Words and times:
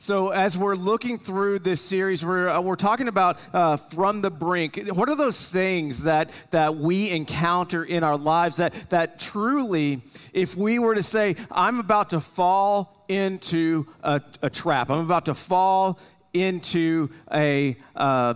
So, 0.00 0.28
as 0.28 0.56
we're 0.56 0.76
looking 0.76 1.18
through 1.18 1.58
this 1.58 1.80
series, 1.80 2.24
we're, 2.24 2.48
uh, 2.48 2.60
we're 2.60 2.76
talking 2.76 3.08
about 3.08 3.36
uh, 3.52 3.76
from 3.76 4.20
the 4.20 4.30
brink. 4.30 4.80
What 4.92 5.08
are 5.08 5.16
those 5.16 5.50
things 5.50 6.04
that, 6.04 6.30
that 6.52 6.76
we 6.76 7.10
encounter 7.10 7.82
in 7.82 8.04
our 8.04 8.16
lives 8.16 8.58
that, 8.58 8.74
that 8.90 9.18
truly, 9.18 10.02
if 10.32 10.54
we 10.56 10.78
were 10.78 10.94
to 10.94 11.02
say, 11.02 11.34
I'm 11.50 11.80
about 11.80 12.10
to 12.10 12.20
fall 12.20 13.04
into 13.08 13.88
a, 14.04 14.22
a 14.40 14.48
trap, 14.48 14.88
I'm 14.88 15.00
about 15.00 15.24
to 15.24 15.34
fall 15.34 15.98
into 16.32 17.10
a, 17.34 17.76
uh, 17.96 18.34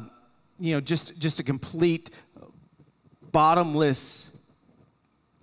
you 0.58 0.74
know, 0.74 0.80
just, 0.80 1.16
just 1.20 1.38
a 1.38 1.44
complete 1.44 2.10
bottomless, 3.30 4.31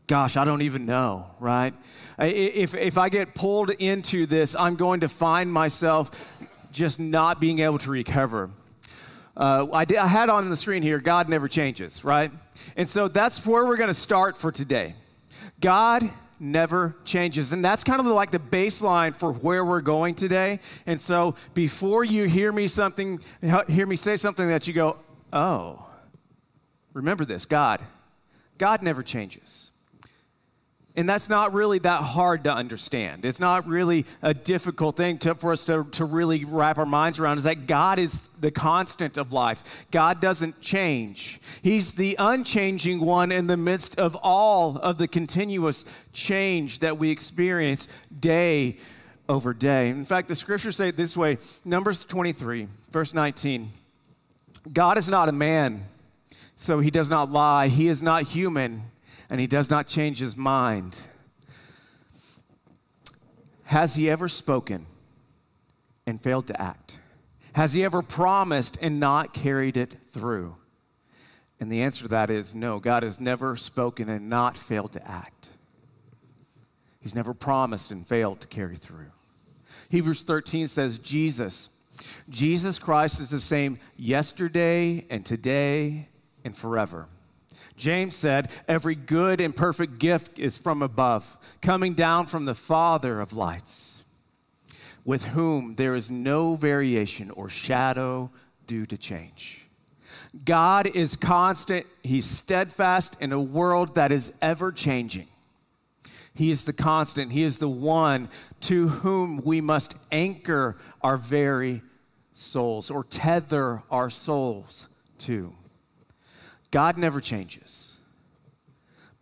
gosh, 0.09 0.37
I 0.37 0.43
don't 0.43 0.63
even 0.63 0.87
know, 0.87 1.27
right? 1.39 1.71
If, 2.17 2.73
if 2.73 2.97
I 2.97 3.09
get 3.09 3.35
pulled 3.35 3.69
into 3.69 4.25
this, 4.25 4.55
I'm 4.55 4.75
going 4.75 5.01
to 5.01 5.07
find 5.07 5.53
myself 5.53 6.11
just 6.71 6.99
not 6.99 7.39
being 7.39 7.59
able 7.59 7.77
to 7.77 7.91
recover. 7.91 8.49
Uh, 9.37 9.67
I, 9.71 9.85
did, 9.85 9.97
I 9.97 10.07
had 10.07 10.29
on 10.29 10.49
the 10.49 10.57
screen 10.57 10.81
here, 10.81 10.97
God 10.99 11.29
never 11.29 11.47
changes, 11.47 12.03
right? 12.03 12.31
And 12.75 12.89
so 12.89 13.07
that's 13.07 13.45
where 13.45 13.63
we're 13.65 13.77
going 13.77 13.89
to 13.89 13.93
start 13.93 14.35
for 14.35 14.51
today. 14.51 14.95
God 15.61 16.09
never 16.39 16.95
changes. 17.05 17.51
And 17.51 17.63
that's 17.63 17.83
kind 17.83 17.99
of 17.99 18.07
like 18.07 18.31
the 18.31 18.39
baseline 18.39 19.15
for 19.15 19.31
where 19.31 19.63
we're 19.63 19.79
going 19.79 20.15
today. 20.15 20.59
And 20.87 20.99
so 20.99 21.35
before 21.53 22.03
you 22.03 22.23
hear 22.23 22.51
me 22.51 22.67
something, 22.67 23.19
hear 23.67 23.85
me 23.85 23.95
say 23.95 24.17
something 24.17 24.47
that 24.47 24.67
you 24.67 24.73
go, 24.73 24.97
oh, 25.31 25.85
remember 26.93 27.25
this 27.25 27.45
God, 27.45 27.79
God 28.57 28.81
never 28.81 29.03
changes. 29.03 29.68
And 30.99 31.07
that's 31.07 31.29
not 31.29 31.53
really 31.53 31.79
that 31.79 32.01
hard 32.01 32.43
to 32.43 32.53
understand. 32.53 33.23
It's 33.23 33.39
not 33.39 33.65
really 33.65 34.05
a 34.21 34.33
difficult 34.33 34.97
thing 34.97 35.17
to, 35.19 35.33
for 35.33 35.53
us 35.53 35.63
to, 35.63 35.85
to 35.91 36.03
really 36.03 36.43
wrap 36.43 36.77
our 36.77 36.85
minds 36.85 37.21
around 37.21 37.37
is 37.37 37.45
that 37.45 37.67
God 37.67 37.99
is 37.99 38.27
the 38.41 38.51
constant 38.51 39.17
of 39.17 39.31
life. 39.31 39.87
God 39.91 40.19
doesn't 40.19 40.59
change. 40.59 41.39
He's 41.61 41.93
the 41.93 42.17
unchanging 42.19 42.99
one 42.99 43.31
in 43.31 43.47
the 43.47 43.55
midst 43.55 43.97
of 43.97 44.17
all 44.17 44.75
of 44.79 44.97
the 44.97 45.07
continuous 45.07 45.85
change 46.11 46.79
that 46.79 46.97
we 46.97 47.11
experience 47.11 47.87
day 48.19 48.75
over 49.29 49.53
day. 49.53 49.87
In 49.87 50.03
fact, 50.03 50.27
the 50.27 50.35
scriptures 50.35 50.75
say 50.75 50.89
it 50.89 50.97
this 50.97 51.15
way 51.15 51.37
Numbers 51.63 52.03
23, 52.03 52.67
verse 52.91 53.13
19. 53.13 53.71
God 54.73 54.97
is 54.97 55.07
not 55.07 55.29
a 55.29 55.31
man, 55.31 55.85
so 56.57 56.81
he 56.81 56.91
does 56.91 57.09
not 57.09 57.31
lie. 57.31 57.69
He 57.69 57.87
is 57.87 58.03
not 58.03 58.23
human 58.23 58.83
and 59.29 59.39
he 59.39 59.47
does 59.47 59.69
not 59.69 59.87
change 59.87 60.19
his 60.19 60.35
mind. 60.35 60.97
Has 63.65 63.95
he 63.95 64.09
ever 64.09 64.27
spoken 64.27 64.87
and 66.07 66.21
failed 66.21 66.47
to 66.47 66.59
act? 66.59 66.99
Has 67.53 67.73
he 67.73 67.83
ever 67.83 68.01
promised 68.01 68.77
and 68.81 68.99
not 68.99 69.33
carried 69.33 69.77
it 69.77 69.95
through? 70.11 70.55
And 71.59 71.71
the 71.71 71.81
answer 71.81 72.03
to 72.03 72.07
that 72.09 72.29
is 72.29 72.55
no. 72.55 72.79
God 72.79 73.03
has 73.03 73.19
never 73.19 73.55
spoken 73.57 74.09
and 74.09 74.29
not 74.29 74.57
failed 74.57 74.93
to 74.93 75.07
act. 75.07 75.49
He's 76.99 77.15
never 77.15 77.33
promised 77.33 77.91
and 77.91 78.07
failed 78.07 78.41
to 78.41 78.47
carry 78.47 78.77
through. 78.77 79.11
Hebrews 79.89 80.23
13 80.23 80.67
says, 80.67 80.97
Jesus, 80.97 81.69
Jesus 82.29 82.79
Christ 82.79 83.19
is 83.19 83.29
the 83.29 83.39
same 83.39 83.79
yesterday 83.97 85.05
and 85.09 85.25
today 85.25 86.09
and 86.43 86.55
forever. 86.55 87.07
James 87.79 88.13
said, 88.15 88.51
Every 88.67 88.93
good 88.93 89.41
and 89.41 89.55
perfect 89.55 89.97
gift 89.97 90.37
is 90.37 90.57
from 90.57 90.83
above, 90.83 91.37
coming 91.61 91.93
down 91.93 92.27
from 92.27 92.45
the 92.45 92.53
Father 92.53 93.21
of 93.21 93.33
lights, 93.33 94.03
with 95.05 95.23
whom 95.23 95.75
there 95.75 95.95
is 95.95 96.11
no 96.11 96.55
variation 96.55 97.31
or 97.31 97.49
shadow 97.49 98.29
due 98.67 98.85
to 98.85 98.97
change. 98.97 99.65
God 100.45 100.87
is 100.87 101.15
constant, 101.15 101.87
He's 102.03 102.25
steadfast 102.25 103.15
in 103.19 103.31
a 103.31 103.41
world 103.41 103.95
that 103.95 104.11
is 104.11 104.33
ever 104.41 104.71
changing. 104.71 105.27
He 106.35 106.51
is 106.51 106.65
the 106.65 106.73
constant, 106.73 107.31
He 107.31 107.43
is 107.43 107.59
the 107.59 107.69
one 107.69 108.29
to 108.61 108.89
whom 108.89 109.37
we 109.37 109.61
must 109.61 109.95
anchor 110.11 110.75
our 111.01 111.17
very 111.17 111.81
souls 112.33 112.91
or 112.91 113.05
tether 113.05 113.83
our 113.89 114.09
souls 114.09 114.89
to. 115.19 115.53
God 116.71 116.97
never 116.97 117.19
changes, 117.19 117.97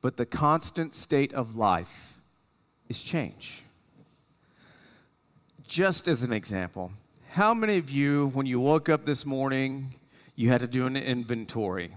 but 0.01 0.17
the 0.17 0.25
constant 0.25 0.93
state 0.93 1.33
of 1.33 1.55
life 1.55 2.21
is 2.89 3.01
change. 3.01 3.63
Just 5.65 6.07
as 6.07 6.23
an 6.23 6.33
example, 6.33 6.91
how 7.29 7.53
many 7.53 7.77
of 7.77 7.89
you, 7.89 8.29
when 8.29 8.45
you 8.45 8.59
woke 8.59 8.89
up 8.89 9.05
this 9.05 9.25
morning, 9.25 9.95
you 10.35 10.49
had 10.49 10.61
to 10.61 10.67
do 10.67 10.85
an 10.85 10.95
inventory? 10.95 11.91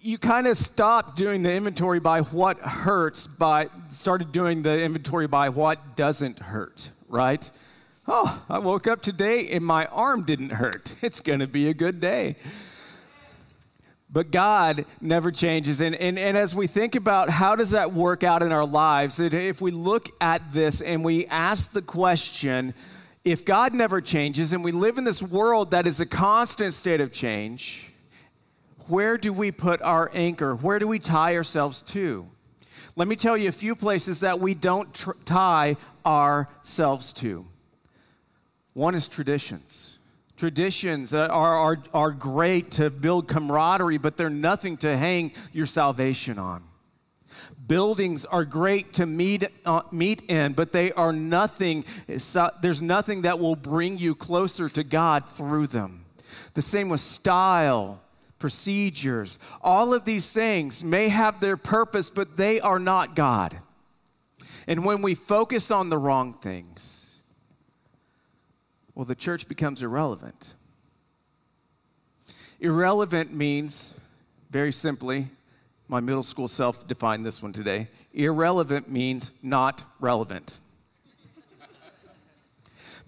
you 0.00 0.18
kind 0.18 0.46
of 0.46 0.56
stopped 0.56 1.16
doing 1.16 1.42
the 1.42 1.52
inventory 1.52 1.98
by 2.00 2.20
what 2.20 2.58
hurts, 2.58 3.26
but 3.26 3.70
started 3.90 4.32
doing 4.32 4.62
the 4.62 4.82
inventory 4.82 5.26
by 5.26 5.48
what 5.48 5.96
doesn't 5.96 6.38
hurt, 6.38 6.90
right? 7.08 7.50
Oh, 8.08 8.40
I 8.48 8.60
woke 8.60 8.86
up 8.86 9.02
today 9.02 9.48
and 9.48 9.64
my 9.64 9.86
arm 9.86 10.22
didn't 10.22 10.50
hurt. 10.50 10.94
It's 11.02 11.20
going 11.20 11.40
to 11.40 11.46
be 11.46 11.68
a 11.68 11.74
good 11.74 12.00
day. 12.00 12.36
But 14.10 14.30
God 14.30 14.86
never 15.00 15.32
changes. 15.32 15.80
And, 15.80 15.94
and, 15.96 16.18
and 16.18 16.36
as 16.36 16.54
we 16.54 16.68
think 16.68 16.94
about 16.94 17.28
how 17.28 17.56
does 17.56 17.70
that 17.70 17.92
work 17.92 18.22
out 18.22 18.42
in 18.42 18.52
our 18.52 18.64
lives, 18.64 19.18
if 19.18 19.60
we 19.60 19.72
look 19.72 20.08
at 20.20 20.52
this 20.52 20.80
and 20.80 21.04
we 21.04 21.26
ask 21.26 21.72
the 21.72 21.82
question, 21.82 22.74
if 23.24 23.44
God 23.44 23.74
never 23.74 24.00
changes 24.00 24.52
and 24.52 24.62
we 24.62 24.70
live 24.70 24.98
in 24.98 25.04
this 25.04 25.20
world 25.20 25.72
that 25.72 25.86
is 25.88 25.98
a 25.98 26.06
constant 26.06 26.74
state 26.74 27.00
of 27.00 27.12
change, 27.12 27.92
where 28.86 29.18
do 29.18 29.32
we 29.32 29.50
put 29.50 29.82
our 29.82 30.10
anchor? 30.14 30.54
Where 30.54 30.78
do 30.78 30.86
we 30.86 31.00
tie 31.00 31.34
ourselves 31.34 31.82
to? 31.82 32.28
Let 32.94 33.08
me 33.08 33.16
tell 33.16 33.36
you 33.36 33.48
a 33.48 33.52
few 33.52 33.74
places 33.74 34.20
that 34.20 34.38
we 34.38 34.54
don't 34.54 34.94
tr- 34.94 35.10
tie 35.24 35.76
ourselves 36.06 37.12
to. 37.14 37.44
One 38.76 38.94
is 38.94 39.08
traditions. 39.08 39.98
Traditions 40.36 41.14
are, 41.14 41.30
are, 41.30 41.82
are 41.94 42.10
great 42.10 42.72
to 42.72 42.90
build 42.90 43.26
camaraderie, 43.26 43.96
but 43.96 44.18
they're 44.18 44.28
nothing 44.28 44.76
to 44.78 44.94
hang 44.94 45.32
your 45.54 45.64
salvation 45.64 46.38
on. 46.38 46.62
Buildings 47.66 48.26
are 48.26 48.44
great 48.44 48.92
to 48.92 49.06
meet, 49.06 49.44
uh, 49.64 49.80
meet 49.90 50.30
in, 50.30 50.52
but 50.52 50.72
they 50.72 50.92
are 50.92 51.14
nothing, 51.14 51.86
there's 52.06 52.82
nothing 52.82 53.22
that 53.22 53.40
will 53.40 53.56
bring 53.56 53.96
you 53.96 54.14
closer 54.14 54.68
to 54.68 54.84
God 54.84 55.24
through 55.30 55.68
them. 55.68 56.04
The 56.52 56.60
same 56.60 56.90
with 56.90 57.00
style, 57.00 58.02
procedures. 58.38 59.38
All 59.62 59.94
of 59.94 60.04
these 60.04 60.30
things 60.30 60.84
may 60.84 61.08
have 61.08 61.40
their 61.40 61.56
purpose, 61.56 62.10
but 62.10 62.36
they 62.36 62.60
are 62.60 62.78
not 62.78 63.16
God. 63.16 63.56
And 64.66 64.84
when 64.84 65.00
we 65.00 65.14
focus 65.14 65.70
on 65.70 65.88
the 65.88 65.96
wrong 65.96 66.34
things, 66.34 67.05
well, 68.96 69.04
the 69.04 69.14
church 69.14 69.46
becomes 69.46 69.82
irrelevant. 69.82 70.54
Irrelevant 72.58 73.32
means, 73.32 73.92
very 74.50 74.72
simply, 74.72 75.28
my 75.86 76.00
middle 76.00 76.22
school 76.22 76.48
self 76.48 76.88
defined 76.88 77.24
this 77.24 77.42
one 77.42 77.52
today. 77.52 77.88
Irrelevant 78.14 78.90
means 78.90 79.30
not 79.42 79.84
relevant. 80.00 80.58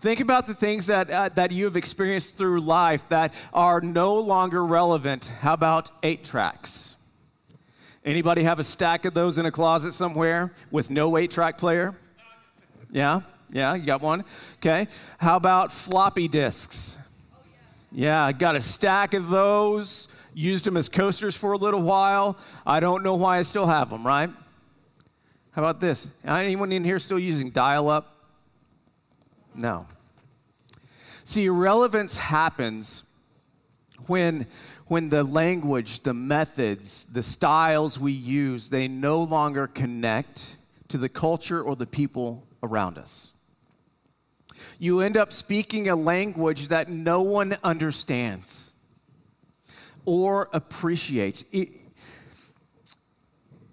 Think 0.00 0.20
about 0.20 0.46
the 0.46 0.54
things 0.54 0.86
that, 0.88 1.10
uh, 1.10 1.30
that 1.30 1.50
you 1.50 1.64
have 1.64 1.76
experienced 1.76 2.36
through 2.36 2.60
life 2.60 3.08
that 3.08 3.34
are 3.52 3.80
no 3.80 4.14
longer 4.14 4.64
relevant. 4.64 5.32
How 5.40 5.54
about 5.54 5.90
eight 6.02 6.22
tracks? 6.22 6.96
Anybody 8.04 8.42
have 8.44 8.60
a 8.60 8.64
stack 8.64 9.06
of 9.06 9.14
those 9.14 9.38
in 9.38 9.46
a 9.46 9.50
closet 9.50 9.92
somewhere 9.92 10.52
with 10.70 10.90
no 10.90 11.16
eight 11.16 11.30
track 11.30 11.56
player? 11.56 11.96
Yeah? 12.92 13.22
Yeah, 13.50 13.74
you 13.74 13.84
got 13.84 14.00
one? 14.00 14.24
Okay. 14.56 14.88
How 15.18 15.36
about 15.36 15.72
floppy 15.72 16.28
disks? 16.28 16.98
yeah. 17.90 18.22
I 18.22 18.32
got 18.32 18.56
a 18.56 18.60
stack 18.60 19.14
of 19.14 19.30
those. 19.30 20.08
Used 20.34 20.64
them 20.64 20.76
as 20.76 20.88
coasters 20.88 21.34
for 21.34 21.52
a 21.52 21.56
little 21.56 21.82
while. 21.82 22.36
I 22.66 22.80
don't 22.80 23.02
know 23.02 23.14
why 23.14 23.38
I 23.38 23.42
still 23.42 23.66
have 23.66 23.90
them, 23.90 24.06
right? 24.06 24.30
How 25.52 25.62
about 25.62 25.80
this? 25.80 26.06
Anyone 26.24 26.70
in 26.70 26.84
here 26.84 26.98
still 26.98 27.18
using 27.18 27.50
dial 27.50 27.88
up? 27.88 28.14
No. 29.54 29.86
See, 31.24 31.46
irrelevance 31.46 32.16
happens 32.16 33.02
when, 34.06 34.46
when 34.86 35.08
the 35.08 35.24
language, 35.24 36.00
the 36.00 36.14
methods, 36.14 37.06
the 37.06 37.22
styles 37.22 37.98
we 37.98 38.12
use, 38.12 38.68
they 38.70 38.86
no 38.86 39.22
longer 39.22 39.66
connect 39.66 40.56
to 40.88 40.98
the 40.98 41.08
culture 41.08 41.60
or 41.60 41.74
the 41.74 41.86
people 41.86 42.46
around 42.62 42.98
us 42.98 43.32
you 44.78 45.00
end 45.00 45.16
up 45.16 45.32
speaking 45.32 45.88
a 45.88 45.96
language 45.96 46.68
that 46.68 46.88
no 46.88 47.22
one 47.22 47.56
understands 47.62 48.72
or 50.04 50.48
appreciates. 50.52 51.44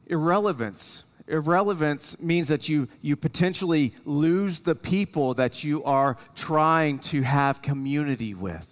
Irrelevance 0.07 1.05
irrelevance 1.27 2.19
means 2.19 2.47
that 2.49 2.69
you, 2.69 2.87
you 3.01 3.15
potentially 3.15 3.93
lose 4.05 4.61
the 4.61 4.75
people 4.75 5.33
that 5.35 5.63
you 5.63 5.83
are 5.83 6.17
trying 6.35 6.99
to 6.99 7.21
have 7.21 7.61
community 7.61 8.33
with, 8.33 8.67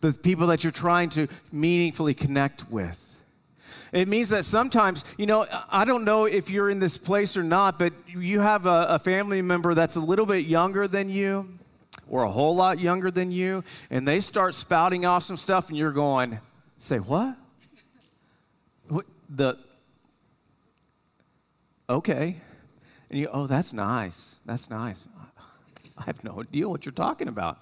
the 0.00 0.12
people 0.12 0.48
that 0.48 0.62
you're 0.62 0.70
trying 0.70 1.10
to 1.10 1.28
meaningfully 1.50 2.14
connect 2.14 2.70
with. 2.70 3.04
It 3.92 4.08
means 4.08 4.30
that 4.30 4.44
sometimes, 4.44 5.04
you 5.16 5.26
know, 5.26 5.46
I 5.70 5.84
don't 5.84 6.04
know 6.04 6.26
if 6.26 6.50
you're 6.50 6.70
in 6.70 6.78
this 6.78 6.98
place 6.98 7.36
or 7.36 7.42
not, 7.42 7.78
but 7.78 7.92
you 8.06 8.40
have 8.40 8.66
a, 8.66 8.86
a 8.90 8.98
family 8.98 9.42
member 9.42 9.74
that's 9.74 9.96
a 9.96 10.00
little 10.00 10.26
bit 10.26 10.46
younger 10.46 10.86
than 10.86 11.08
you 11.08 11.58
or 12.08 12.22
a 12.22 12.30
whole 12.30 12.56
lot 12.56 12.78
younger 12.78 13.10
than 13.10 13.30
you, 13.30 13.62
and 13.90 14.06
they 14.06 14.20
start 14.20 14.54
spouting 14.54 15.04
off 15.04 15.22
some 15.22 15.36
stuff, 15.36 15.68
and 15.68 15.76
you're 15.76 15.92
going, 15.92 16.38
say, 16.78 16.98
what? 16.98 17.36
what? 18.88 19.06
The, 19.28 19.58
okay. 21.88 22.36
And 23.10 23.18
you, 23.18 23.28
oh, 23.32 23.46
that's 23.46 23.72
nice. 23.72 24.36
That's 24.46 24.70
nice. 24.70 25.06
I 25.96 26.04
have 26.04 26.22
no 26.24 26.40
idea 26.40 26.68
what 26.68 26.84
you're 26.84 26.92
talking 26.92 27.28
about. 27.28 27.58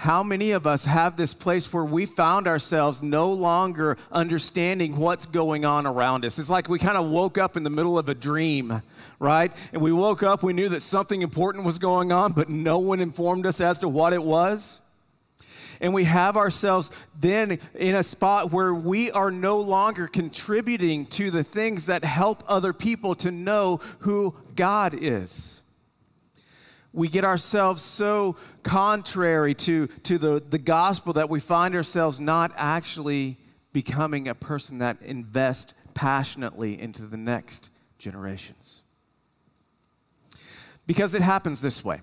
How 0.00 0.22
many 0.22 0.52
of 0.52 0.66
us 0.66 0.86
have 0.86 1.18
this 1.18 1.34
place 1.34 1.70
where 1.74 1.84
we 1.84 2.06
found 2.06 2.48
ourselves 2.48 3.02
no 3.02 3.30
longer 3.34 3.98
understanding 4.10 4.96
what's 4.96 5.26
going 5.26 5.66
on 5.66 5.86
around 5.86 6.24
us? 6.24 6.38
It's 6.38 6.48
like 6.48 6.70
we 6.70 6.78
kind 6.78 6.96
of 6.96 7.10
woke 7.10 7.36
up 7.36 7.54
in 7.54 7.64
the 7.64 7.68
middle 7.68 7.98
of 7.98 8.08
a 8.08 8.14
dream, 8.14 8.80
right? 9.18 9.52
And 9.74 9.82
we 9.82 9.92
woke 9.92 10.22
up, 10.22 10.42
we 10.42 10.54
knew 10.54 10.70
that 10.70 10.80
something 10.80 11.20
important 11.20 11.66
was 11.66 11.78
going 11.78 12.12
on, 12.12 12.32
but 12.32 12.48
no 12.48 12.78
one 12.78 13.00
informed 13.00 13.44
us 13.44 13.60
as 13.60 13.76
to 13.80 13.90
what 13.90 14.14
it 14.14 14.22
was. 14.22 14.78
And 15.82 15.92
we 15.92 16.04
have 16.04 16.38
ourselves 16.38 16.90
then 17.20 17.58
in 17.74 17.94
a 17.94 18.02
spot 18.02 18.50
where 18.50 18.72
we 18.72 19.10
are 19.10 19.30
no 19.30 19.60
longer 19.60 20.06
contributing 20.06 21.04
to 21.08 21.30
the 21.30 21.44
things 21.44 21.84
that 21.86 22.04
help 22.04 22.42
other 22.48 22.72
people 22.72 23.16
to 23.16 23.30
know 23.30 23.80
who 23.98 24.34
God 24.56 24.94
is 24.98 25.59
we 26.92 27.08
get 27.08 27.24
ourselves 27.24 27.82
so 27.82 28.36
contrary 28.62 29.54
to, 29.54 29.86
to 30.04 30.18
the, 30.18 30.42
the 30.48 30.58
gospel 30.58 31.12
that 31.14 31.28
we 31.28 31.40
find 31.40 31.74
ourselves 31.74 32.18
not 32.20 32.52
actually 32.56 33.36
becoming 33.72 34.28
a 34.28 34.34
person 34.34 34.78
that 34.78 34.98
invests 35.02 35.74
passionately 35.94 36.80
into 36.80 37.02
the 37.02 37.16
next 37.16 37.70
generations. 37.98 38.82
Because 40.86 41.14
it 41.14 41.22
happens 41.22 41.60
this 41.62 41.84
way. 41.84 42.00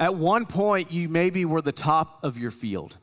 At 0.00 0.16
one 0.16 0.46
point, 0.46 0.90
you 0.90 1.08
maybe 1.08 1.44
were 1.44 1.62
the 1.62 1.70
top 1.70 2.24
of 2.24 2.36
your 2.36 2.50
field. 2.50 2.98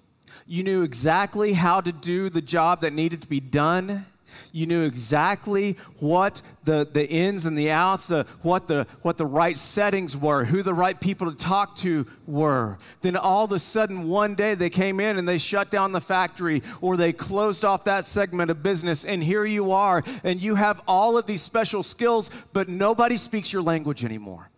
You 0.46 0.64
knew 0.64 0.84
exactly 0.84 1.54
how 1.54 1.80
to 1.80 1.94
do 1.94 2.30
the 2.30 2.42
job 2.42 2.82
that 2.82 2.92
needed 2.92 3.22
to 3.22 3.30
be 3.30 3.40
done 3.40 4.06
you 4.52 4.66
knew 4.66 4.84
exactly 4.84 5.78
what 6.00 6.42
the, 6.64 6.88
the 6.92 7.10
ins 7.10 7.46
and 7.46 7.58
the 7.58 7.72
outs, 7.72 8.08
the, 8.08 8.26
what, 8.42 8.68
the, 8.68 8.86
what 9.02 9.18
the 9.18 9.26
right 9.26 9.58
settings 9.58 10.16
were, 10.16 10.46
who 10.46 10.62
the 10.62 10.74
right 10.74 11.00
people 11.00 11.32
to 11.32 11.38
talk 11.38 11.76
to 11.78 12.06
were. 12.28 12.78
Then 13.02 13.16
all 13.16 13.46
of 13.46 13.52
a 13.52 13.60
sudden, 13.60 14.08
one 14.08 14.36
day 14.36 14.54
they 14.54 14.70
came 14.70 15.00
in 15.00 15.18
and 15.18 15.28
they 15.28 15.38
shut 15.40 15.72
down 15.72 15.92
the 15.92 16.02
factory 16.02 16.62
or 16.82 16.98
they 16.98 17.14
closed 17.14 17.66
off 17.66 17.86
that 17.86 18.06
segment 18.06 18.52
of 18.52 18.62
business. 18.62 19.06
And 19.06 19.24
here 19.24 19.46
you 19.46 19.72
are, 19.72 20.04
and 20.24 20.42
you 20.42 20.56
have 20.56 20.82
all 20.88 21.18
of 21.18 21.26
these 21.26 21.42
special 21.42 21.82
skills, 21.82 22.30
but 22.54 22.70
nobody 22.70 23.18
speaks 23.18 23.52
your 23.52 23.64
language 23.64 24.06
anymore. 24.06 24.51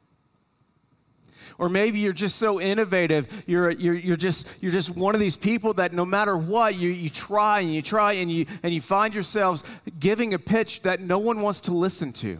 Or 1.57 1.69
maybe 1.69 1.99
you're 1.99 2.13
just 2.13 2.37
so 2.37 2.59
innovative. 2.59 3.43
You're, 3.47 3.71
you're, 3.71 3.93
you're, 3.93 4.17
just, 4.17 4.47
you're 4.61 4.71
just 4.71 4.89
one 4.89 5.13
of 5.13 5.21
these 5.21 5.37
people 5.37 5.73
that 5.75 5.93
no 5.93 6.05
matter 6.05 6.37
what, 6.37 6.75
you, 6.75 6.89
you 6.89 7.09
try 7.09 7.59
and 7.59 7.73
you 7.73 7.81
try 7.81 8.13
and 8.13 8.31
you, 8.31 8.45
and 8.63 8.73
you 8.73 8.81
find 8.81 9.13
yourselves 9.13 9.63
giving 9.99 10.33
a 10.33 10.39
pitch 10.39 10.81
that 10.81 11.01
no 11.01 11.19
one 11.19 11.41
wants 11.41 11.61
to 11.61 11.73
listen 11.73 12.11
to. 12.13 12.39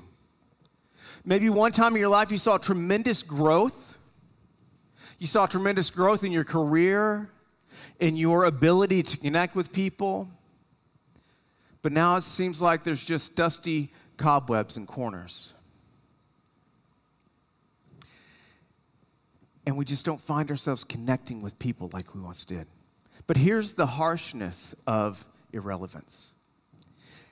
Maybe 1.26 1.50
one 1.50 1.72
time 1.72 1.94
in 1.94 2.00
your 2.00 2.10
life 2.10 2.32
you 2.32 2.38
saw 2.38 2.58
tremendous 2.58 3.24
growth. 3.24 3.98
You 5.20 5.28
saw 5.28 5.46
tremendous 5.46 5.90
growth 5.90 6.24
in 6.24 6.32
your 6.32 6.44
career, 6.44 7.30
in 8.00 8.18
your 8.18 8.44
ability 8.44 9.04
to 9.04 9.18
connect 9.18 9.56
with 9.56 9.72
people. 9.72 10.30
But 11.82 11.92
now 11.92 12.16
it 12.16 12.24
seems 12.24 12.62
like 12.62 12.84
there's 12.84 13.06
just 13.06 13.36
dusty 13.36 13.94
cobwebs 14.18 14.76
and 14.76 14.88
corners. 14.88 15.54
And 19.74 19.80
we 19.80 19.86
just 19.86 20.06
don't 20.06 20.22
find 20.22 20.52
ourselves 20.52 20.84
connecting 20.84 21.42
with 21.42 21.58
people 21.58 21.90
like 21.94 22.14
we 22.14 22.22
once 22.22 22.46
did. 22.46 22.68
But 23.26 23.38
here's 23.38 23.74
the 23.74 23.88
harshness 23.88 24.76
of 24.86 25.26
irrelevance 25.52 26.34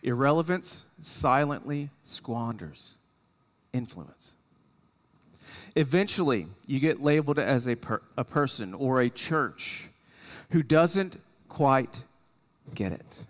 irrelevance 0.01 0.83
silently 1.01 1.91
squanders 2.01 2.95
influence. 3.73 4.33
Eventually, 5.75 6.47
you 6.65 6.79
get 6.79 6.99
labeled 6.99 7.37
as 7.37 7.67
a, 7.67 7.75
per, 7.75 8.01
a 8.17 8.23
person 8.23 8.73
or 8.73 9.01
a 9.01 9.09
church 9.11 9.89
who 10.49 10.63
doesn't 10.63 11.21
quite 11.47 12.03
get 12.73 12.91
it, 12.91 13.23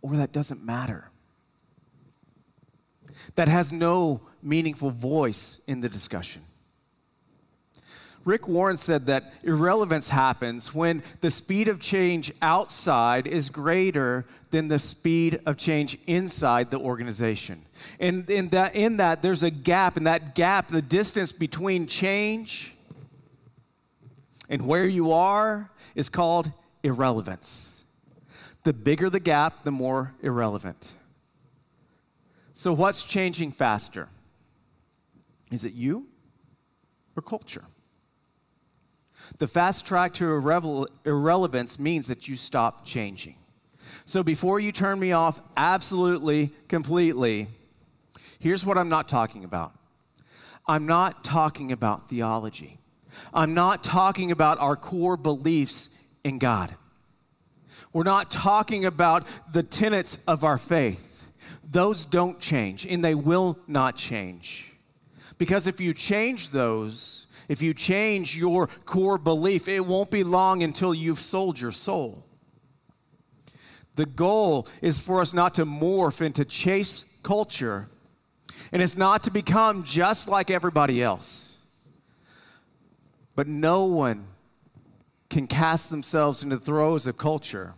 or 0.00 0.14
that 0.14 0.30
doesn't 0.30 0.64
matter, 0.64 1.10
that 3.34 3.48
has 3.48 3.72
no 3.72 4.20
meaningful 4.40 4.92
voice 4.92 5.58
in 5.66 5.80
the 5.80 5.88
discussion. 5.88 6.42
Rick 8.28 8.46
Warren 8.46 8.76
said 8.76 9.06
that 9.06 9.32
irrelevance 9.42 10.10
happens 10.10 10.74
when 10.74 11.02
the 11.22 11.30
speed 11.30 11.66
of 11.66 11.80
change 11.80 12.30
outside 12.42 13.26
is 13.26 13.48
greater 13.48 14.26
than 14.50 14.68
the 14.68 14.78
speed 14.78 15.40
of 15.46 15.56
change 15.56 15.96
inside 16.06 16.70
the 16.70 16.78
organization. 16.78 17.62
And 17.98 18.28
in 18.28 18.50
that, 18.50 18.74
in 18.74 18.98
that 18.98 19.22
there's 19.22 19.42
a 19.42 19.50
gap, 19.50 19.96
and 19.96 20.06
that 20.06 20.34
gap, 20.34 20.68
the 20.68 20.82
distance 20.82 21.32
between 21.32 21.86
change 21.86 22.74
and 24.50 24.66
where 24.66 24.86
you 24.86 25.10
are, 25.10 25.70
is 25.94 26.10
called 26.10 26.52
irrelevance. 26.82 27.80
The 28.62 28.74
bigger 28.74 29.08
the 29.08 29.20
gap, 29.20 29.64
the 29.64 29.70
more 29.70 30.12
irrelevant. 30.20 30.92
So, 32.52 32.74
what's 32.74 33.04
changing 33.04 33.52
faster? 33.52 34.10
Is 35.50 35.64
it 35.64 35.72
you 35.72 36.08
or 37.16 37.22
culture? 37.22 37.64
The 39.36 39.46
fast 39.46 39.86
track 39.86 40.14
to 40.14 40.88
irrelevance 41.04 41.78
means 41.78 42.06
that 42.06 42.26
you 42.28 42.36
stop 42.36 42.84
changing. 42.84 43.36
So 44.04 44.22
before 44.22 44.58
you 44.58 44.72
turn 44.72 44.98
me 44.98 45.12
off 45.12 45.40
absolutely, 45.56 46.50
completely, 46.66 47.48
here's 48.38 48.64
what 48.64 48.78
I'm 48.78 48.88
not 48.88 49.08
talking 49.08 49.44
about 49.44 49.72
I'm 50.66 50.86
not 50.86 51.24
talking 51.24 51.72
about 51.72 52.08
theology, 52.08 52.78
I'm 53.34 53.54
not 53.54 53.84
talking 53.84 54.30
about 54.30 54.58
our 54.58 54.76
core 54.76 55.16
beliefs 55.16 55.90
in 56.24 56.38
God. 56.38 56.74
We're 57.92 58.04
not 58.04 58.30
talking 58.30 58.84
about 58.84 59.26
the 59.50 59.62
tenets 59.62 60.18
of 60.26 60.44
our 60.44 60.58
faith. 60.58 61.30
Those 61.70 62.04
don't 62.04 62.38
change, 62.40 62.86
and 62.86 63.04
they 63.04 63.14
will 63.14 63.58
not 63.66 63.96
change. 63.96 64.72
Because 65.38 65.66
if 65.66 65.80
you 65.80 65.94
change 65.94 66.50
those, 66.50 67.26
if 67.48 67.62
you 67.62 67.72
change 67.72 68.36
your 68.36 68.68
core 68.84 69.18
belief, 69.18 69.68
it 69.68 69.80
won't 69.80 70.10
be 70.10 70.22
long 70.22 70.62
until 70.62 70.94
you've 70.94 71.20
sold 71.20 71.60
your 71.60 71.72
soul. 71.72 72.24
The 73.96 74.06
goal 74.06 74.68
is 74.80 74.98
for 74.98 75.20
us 75.20 75.32
not 75.32 75.54
to 75.54 75.64
morph 75.64 76.20
and 76.20 76.34
to 76.36 76.44
chase 76.44 77.04
culture, 77.22 77.88
and 78.70 78.80
it's 78.80 78.96
not 78.96 79.24
to 79.24 79.30
become 79.30 79.82
just 79.82 80.28
like 80.28 80.50
everybody 80.50 81.02
else. 81.02 81.56
But 83.34 83.48
no 83.48 83.84
one 83.84 84.26
can 85.30 85.46
cast 85.46 85.90
themselves 85.90 86.42
into 86.42 86.56
the 86.56 86.64
throes 86.64 87.06
of 87.06 87.18
culture 87.18 87.74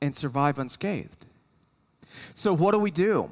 and 0.00 0.14
survive 0.14 0.58
unscathed. 0.58 1.26
So, 2.34 2.52
what 2.52 2.72
do 2.72 2.78
we 2.78 2.90
do? 2.90 3.30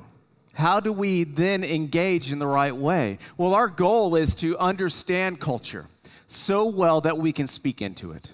How 0.55 0.81
do 0.81 0.93
we 0.93 1.25
then 1.25 1.65
engage 1.65 2.33
in 2.33 2.39
the 2.39 2.47
right 2.47 2.75
way? 2.75 3.19
Well, 3.37 3.55
our 3.55 3.69
goal 3.69 4.17
is 4.17 4.35
to 4.37 4.59
understand 4.59 5.41
culture 5.41 5.87
so 6.27 6.67
well 6.67 7.01
that 7.01 7.19
we 7.19 7.33
can 7.33 7.47
speak 7.47 7.83
into 7.83 8.13
it. 8.13 8.33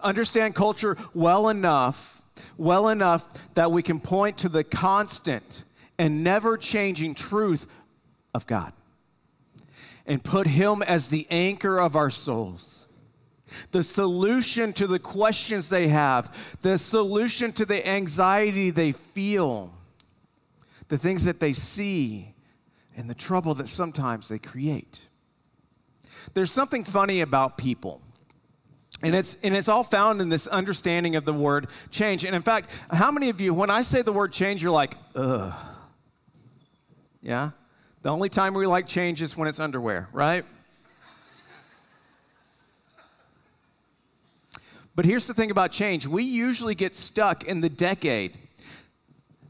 Understand 0.00 0.54
culture 0.54 0.96
well 1.14 1.48
enough, 1.48 2.22
well 2.56 2.88
enough 2.88 3.28
that 3.54 3.70
we 3.70 3.82
can 3.82 4.00
point 4.00 4.38
to 4.38 4.48
the 4.48 4.64
constant 4.64 5.64
and 5.98 6.22
never 6.22 6.56
changing 6.56 7.14
truth 7.14 7.66
of 8.34 8.46
God 8.46 8.72
and 10.06 10.22
put 10.22 10.46
Him 10.46 10.82
as 10.82 11.08
the 11.08 11.26
anchor 11.30 11.78
of 11.78 11.96
our 11.96 12.10
souls. 12.10 12.86
The 13.70 13.82
solution 13.82 14.72
to 14.74 14.86
the 14.86 14.98
questions 14.98 15.68
they 15.68 15.88
have, 15.88 16.34
the 16.62 16.78
solution 16.78 17.52
to 17.52 17.64
the 17.64 17.86
anxiety 17.86 18.70
they 18.70 18.92
feel 18.92 19.72
the 20.88 20.98
things 20.98 21.24
that 21.24 21.40
they 21.40 21.52
see, 21.52 22.34
and 22.96 23.10
the 23.10 23.14
trouble 23.14 23.54
that 23.54 23.68
sometimes 23.68 24.28
they 24.28 24.38
create. 24.38 25.02
There's 26.34 26.50
something 26.50 26.84
funny 26.84 27.20
about 27.20 27.58
people. 27.58 28.00
And 29.02 29.14
it's, 29.14 29.36
and 29.42 29.54
it's 29.54 29.68
all 29.68 29.84
found 29.84 30.22
in 30.22 30.30
this 30.30 30.46
understanding 30.46 31.16
of 31.16 31.26
the 31.26 31.32
word 31.32 31.66
change. 31.90 32.24
And 32.24 32.34
in 32.34 32.42
fact, 32.42 32.70
how 32.90 33.10
many 33.10 33.28
of 33.28 33.40
you, 33.40 33.52
when 33.52 33.68
I 33.68 33.82
say 33.82 34.00
the 34.00 34.12
word 34.12 34.32
change, 34.32 34.62
you're 34.62 34.72
like, 34.72 34.96
ugh? 35.14 35.52
Yeah? 37.20 37.50
The 38.02 38.08
only 38.08 38.30
time 38.30 38.54
we 38.54 38.66
like 38.66 38.86
change 38.86 39.20
is 39.20 39.36
when 39.36 39.48
it's 39.48 39.60
underwear, 39.60 40.08
right? 40.12 40.44
But 44.94 45.04
here's 45.04 45.26
the 45.26 45.34
thing 45.34 45.50
about 45.50 45.72
change 45.72 46.06
we 46.06 46.22
usually 46.22 46.74
get 46.74 46.96
stuck 46.96 47.44
in 47.44 47.60
the 47.60 47.68
decade, 47.68 48.38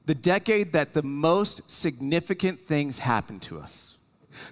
the 0.07 0.15
decade 0.15 0.73
that 0.73 0.95
the 0.95 1.03
most 1.03 1.71
significant 1.71 2.61
things 2.61 2.99
happened 2.99 3.43
to 3.43 3.59
us. 3.59 3.97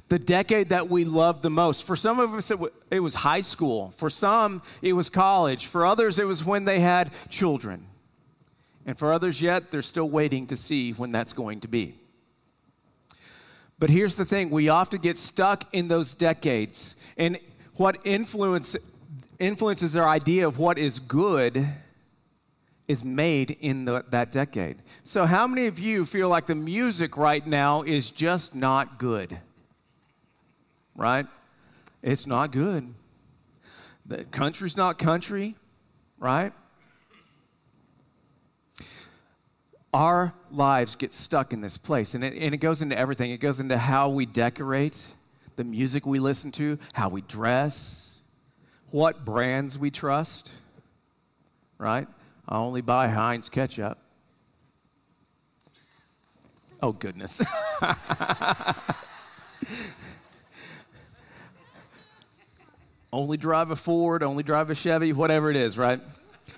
The 0.09 0.19
decade 0.19 0.71
that 0.71 0.89
we 0.89 1.05
loved 1.05 1.43
the 1.43 1.51
most. 1.51 1.85
For 1.85 1.95
some 1.95 2.19
of 2.19 2.35
us, 2.35 2.51
it, 2.51 2.59
it 2.91 3.01
was 3.01 3.15
high 3.15 3.43
school. 3.43 3.93
For 3.97 4.11
some, 4.11 4.63
it 4.83 4.95
was 4.95 5.11
college. 5.11 5.67
For 5.67 5.87
others, 5.87 6.19
it 6.19 6.27
was 6.27 6.45
when 6.45 6.65
they 6.65 6.81
had 6.81 7.13
children. 7.29 7.87
And 8.87 8.99
for 8.99 9.13
others, 9.13 9.41
yet, 9.41 9.71
they're 9.71 9.83
still 9.83 10.09
waiting 10.09 10.47
to 10.49 10.57
see 10.57 10.93
when 10.93 11.13
that's 11.13 11.33
going 11.33 11.61
to 11.61 11.69
be. 11.69 11.95
But 13.79 13.91
here's 13.91 14.17
the 14.17 14.25
thing 14.25 14.51
we 14.51 14.69
often 14.69 15.01
get 15.01 15.19
stuck 15.19 15.73
in 15.75 15.89
those 15.89 16.15
decades. 16.15 16.97
And 17.17 17.39
what 17.75 17.99
influence 18.05 18.77
influences 19.39 19.97
our 19.97 20.09
idea 20.09 20.47
of 20.47 20.59
what 20.59 20.79
is 20.79 20.99
good 20.99 21.67
is 22.87 23.05
made 23.05 23.57
in 23.61 23.85
the, 23.85 24.05
that 24.11 24.31
decade. 24.31 24.77
So, 25.03 25.27
how 25.27 25.47
many 25.47 25.67
of 25.67 25.79
you 25.79 26.05
feel 26.05 26.29
like 26.29 26.47
the 26.47 26.55
music 26.55 27.17
right 27.17 27.47
now 27.47 27.83
is 27.83 28.11
just 28.11 28.55
not 28.55 28.99
good? 28.99 29.39
Right? 30.95 31.27
It's 32.03 32.27
not 32.27 32.53
good. 32.53 32.95
The 34.07 34.25
country's 34.25 34.77
not 34.77 34.99
country, 34.99 35.57
right? 36.19 36.53
Our 39.95 40.35
lives 40.51 40.97
get 40.97 41.15
stuck 41.15 41.53
in 41.53 41.61
this 41.63 41.79
place, 41.79 42.15
and 42.15 42.23
it, 42.23 42.35
and 42.35 42.53
it 42.53 42.59
goes 42.59 42.83
into 42.83 42.99
everything. 42.99 43.31
It 43.31 43.39
goes 43.39 43.61
into 43.61 43.79
how 43.79 44.11
we 44.11 44.27
decorate, 44.27 45.03
the 45.57 45.65
music 45.65 46.05
we 46.05 46.19
listen 46.19 46.53
to, 46.53 46.79
how 46.93 47.09
we 47.09 47.23
dress, 47.23 48.17
what 48.91 49.25
brands 49.25 49.79
we 49.79 49.91
trust, 49.91 50.51
right? 51.79 52.07
I 52.49 52.59
only 52.59 52.83
buy 52.83 53.09
Heinz 53.09 53.49
ketchup. 53.49 53.99
Oh, 56.83 56.93
goodness. 56.93 57.41
only 63.13 63.37
drive 63.39 63.71
a 63.71 63.77
Ford, 63.77 64.23
only 64.23 64.43
drive 64.43 64.69
a 64.69 64.75
Chevy, 64.75 65.13
whatever 65.15 65.51
it 65.51 65.57
is, 65.57 65.79
right? 65.79 66.01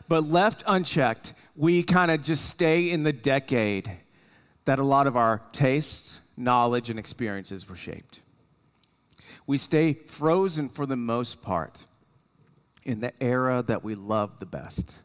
But 0.09 0.29
left 0.29 0.65
unchecked, 0.67 1.35
we 1.55 1.85
kind 1.85 2.11
of 2.11 2.23
just 2.23 2.47
stay 2.47 2.91
in 2.91 3.05
the 3.05 3.13
decade 3.13 3.91
that 4.65 4.81
a 4.81 4.85
lot 4.85 5.07
of 5.07 5.17
our 5.17 5.43
tastes, 5.53 6.21
knowledge, 6.37 6.91
and 6.91 6.99
experiences 6.99 7.69
were 7.69 7.77
shaped. 7.77 8.21
We 9.47 9.59
stay 9.59 9.93
frozen 9.93 10.69
for 10.69 10.87
the 10.87 10.97
most 10.97 11.41
part 11.41 11.85
in 12.85 13.01
the 13.01 13.13
era 13.23 13.63
that 13.67 13.85
we 13.85 13.95
love 13.95 14.41
the 14.41 14.47
best. 14.47 15.03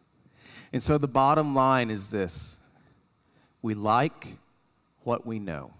And 0.74 0.82
so 0.82 0.98
the 0.98 1.08
bottom 1.08 1.54
line 1.54 1.90
is 1.90 2.08
this 2.08 2.58
we 3.62 3.74
like 3.74 4.38
what 5.04 5.26
we 5.26 5.40
know. 5.40 5.72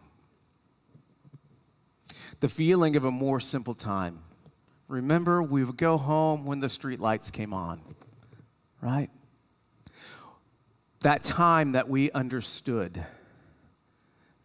The 2.40 2.50
feeling 2.50 2.96
of 2.96 3.06
a 3.06 3.12
more 3.12 3.40
simple 3.40 3.74
time. 3.74 4.20
Remember, 4.88 5.42
we 5.42 5.64
would 5.64 5.78
go 5.78 5.98
home 5.98 6.46
when 6.46 6.60
the 6.60 6.68
street 6.68 7.00
lights 7.00 7.32
came 7.32 7.54
on, 7.54 7.82
right? 8.82 9.10
That 11.02 11.24
time 11.24 11.72
that 11.74 11.88
we 11.88 12.12
understood. 12.12 13.04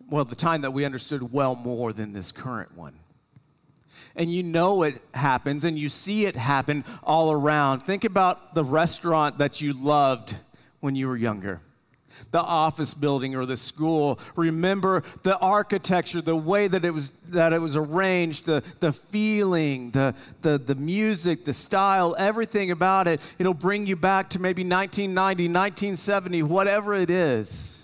Well, 0.09 0.25
the 0.25 0.37
time 0.37 0.61
that 0.61 0.71
we 0.71 0.85
understood 0.85 1.33
well 1.33 1.57
more 1.57 1.93
than 1.93 2.13
this 2.13 2.31
current 2.31 2.77
one 2.77 2.95
and 4.17 4.33
you 4.33 4.43
know 4.43 4.83
it 4.83 5.01
happens 5.15 5.65
and 5.65 5.79
you 5.79 5.89
see 5.89 6.27
it 6.27 6.37
happen 6.37 6.85
all 7.05 7.31
around. 7.31 7.81
Think 7.81 8.05
about 8.05 8.55
the 8.55 8.65
restaurant 8.65 9.39
that 9.39 9.61
you 9.61 9.73
loved 9.73 10.37
when 10.81 10.95
you 10.95 11.09
were 11.09 11.17
younger 11.17 11.61
the 12.31 12.41
office 12.41 12.95
building 12.95 13.35
or 13.35 13.47
the 13.47 13.57
school. 13.57 14.19
Remember 14.37 15.03
the 15.23 15.39
architecture, 15.39 16.21
the 16.21 16.37
way 16.37 16.67
that 16.67 16.85
it 16.85 16.91
was 16.91 17.11
that 17.29 17.53
it 17.53 17.59
was 17.59 17.77
arranged, 17.77 18.47
the, 18.47 18.63
the 18.81 18.93
feeling, 18.93 19.91
the, 19.91 20.15
the, 20.43 20.59
the 20.59 20.75
music, 20.75 21.45
the 21.45 21.53
style, 21.53 22.15
everything 22.19 22.71
about 22.71 23.07
it. 23.07 23.21
It'll 23.39 23.55
bring 23.55 23.87
you 23.87 23.97
back 23.97 24.31
to 24.31 24.41
maybe 24.41 24.63
1990, 24.63 25.45
1970, 25.45 26.43
whatever 26.43 26.95
it 26.95 27.11
is 27.11 27.76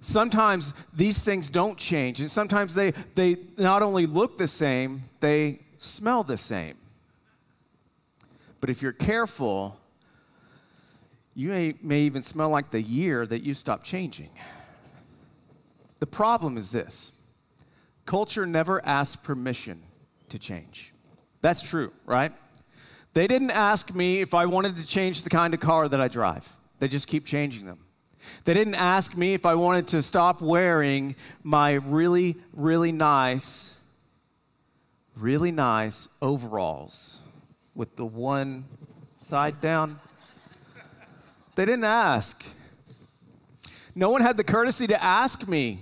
sometimes 0.00 0.74
these 0.92 1.22
things 1.22 1.50
don't 1.50 1.78
change, 1.78 2.20
and 2.20 2.30
sometimes 2.30 2.74
they, 2.74 2.92
they 3.14 3.36
not 3.56 3.82
only 3.82 4.06
look 4.06 4.38
the 4.38 4.48
same, 4.48 5.02
they 5.20 5.60
smell 5.76 6.22
the 6.22 6.36
same. 6.36 6.76
But 8.60 8.70
if 8.70 8.82
you're 8.82 8.92
careful, 8.92 9.78
you 11.34 11.50
may, 11.50 11.74
may 11.82 12.00
even 12.00 12.22
smell 12.22 12.50
like 12.50 12.70
the 12.70 12.82
year 12.82 13.26
that 13.26 13.42
you 13.42 13.54
stopped 13.54 13.86
changing. 13.86 14.30
The 16.00 16.06
problem 16.06 16.56
is 16.56 16.70
this 16.70 17.12
culture 18.06 18.46
never 18.46 18.84
asks 18.86 19.16
permission 19.16 19.82
to 20.30 20.38
change. 20.38 20.92
That's 21.40 21.60
true, 21.60 21.92
right? 22.06 22.32
They 23.14 23.26
didn't 23.26 23.50
ask 23.50 23.94
me 23.94 24.20
if 24.20 24.34
I 24.34 24.46
wanted 24.46 24.76
to 24.76 24.86
change 24.86 25.22
the 25.22 25.30
kind 25.30 25.54
of 25.54 25.60
car 25.60 25.88
that 25.88 26.00
I 26.00 26.08
drive, 26.08 26.48
they 26.78 26.88
just 26.88 27.06
keep 27.06 27.24
changing 27.24 27.66
them. 27.66 27.78
They 28.44 28.54
didn't 28.54 28.74
ask 28.74 29.16
me 29.16 29.34
if 29.34 29.44
I 29.46 29.54
wanted 29.54 29.88
to 29.88 30.02
stop 30.02 30.40
wearing 30.40 31.14
my 31.42 31.72
really, 31.72 32.36
really 32.52 32.92
nice, 32.92 33.78
really 35.16 35.50
nice 35.50 36.08
overalls 36.22 37.20
with 37.74 37.96
the 37.96 38.04
one 38.04 38.64
side 39.18 39.60
down. 39.60 39.98
They 41.54 41.64
didn't 41.64 41.84
ask. 41.84 42.44
No 43.94 44.10
one 44.10 44.20
had 44.20 44.36
the 44.36 44.44
courtesy 44.44 44.86
to 44.86 45.02
ask 45.02 45.48
me. 45.48 45.80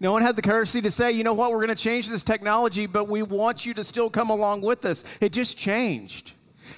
No 0.00 0.12
one 0.12 0.22
had 0.22 0.36
the 0.36 0.42
courtesy 0.42 0.80
to 0.82 0.90
say, 0.90 1.12
you 1.12 1.22
know 1.22 1.34
what, 1.34 1.52
we're 1.52 1.64
going 1.64 1.76
to 1.76 1.82
change 1.82 2.08
this 2.08 2.24
technology, 2.24 2.86
but 2.86 3.08
we 3.08 3.22
want 3.22 3.64
you 3.64 3.74
to 3.74 3.84
still 3.84 4.10
come 4.10 4.30
along 4.30 4.62
with 4.62 4.84
us. 4.84 5.04
It 5.20 5.32
just 5.32 5.56
changed. 5.56 6.32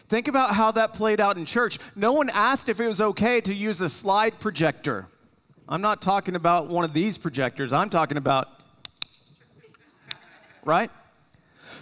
Think 0.08 0.28
about 0.28 0.54
how 0.54 0.70
that 0.72 0.92
played 0.92 1.20
out 1.20 1.36
in 1.36 1.44
church. 1.44 1.78
No 1.96 2.12
one 2.12 2.30
asked 2.30 2.68
if 2.68 2.80
it 2.80 2.86
was 2.86 3.00
okay 3.00 3.40
to 3.42 3.54
use 3.54 3.80
a 3.80 3.88
slide 3.88 4.40
projector. 4.40 5.06
I'm 5.68 5.80
not 5.80 6.02
talking 6.02 6.34
about 6.34 6.68
one 6.68 6.84
of 6.84 6.92
these 6.92 7.16
projectors, 7.16 7.72
I'm 7.72 7.90
talking 7.90 8.16
about, 8.16 8.48
right? 10.64 10.90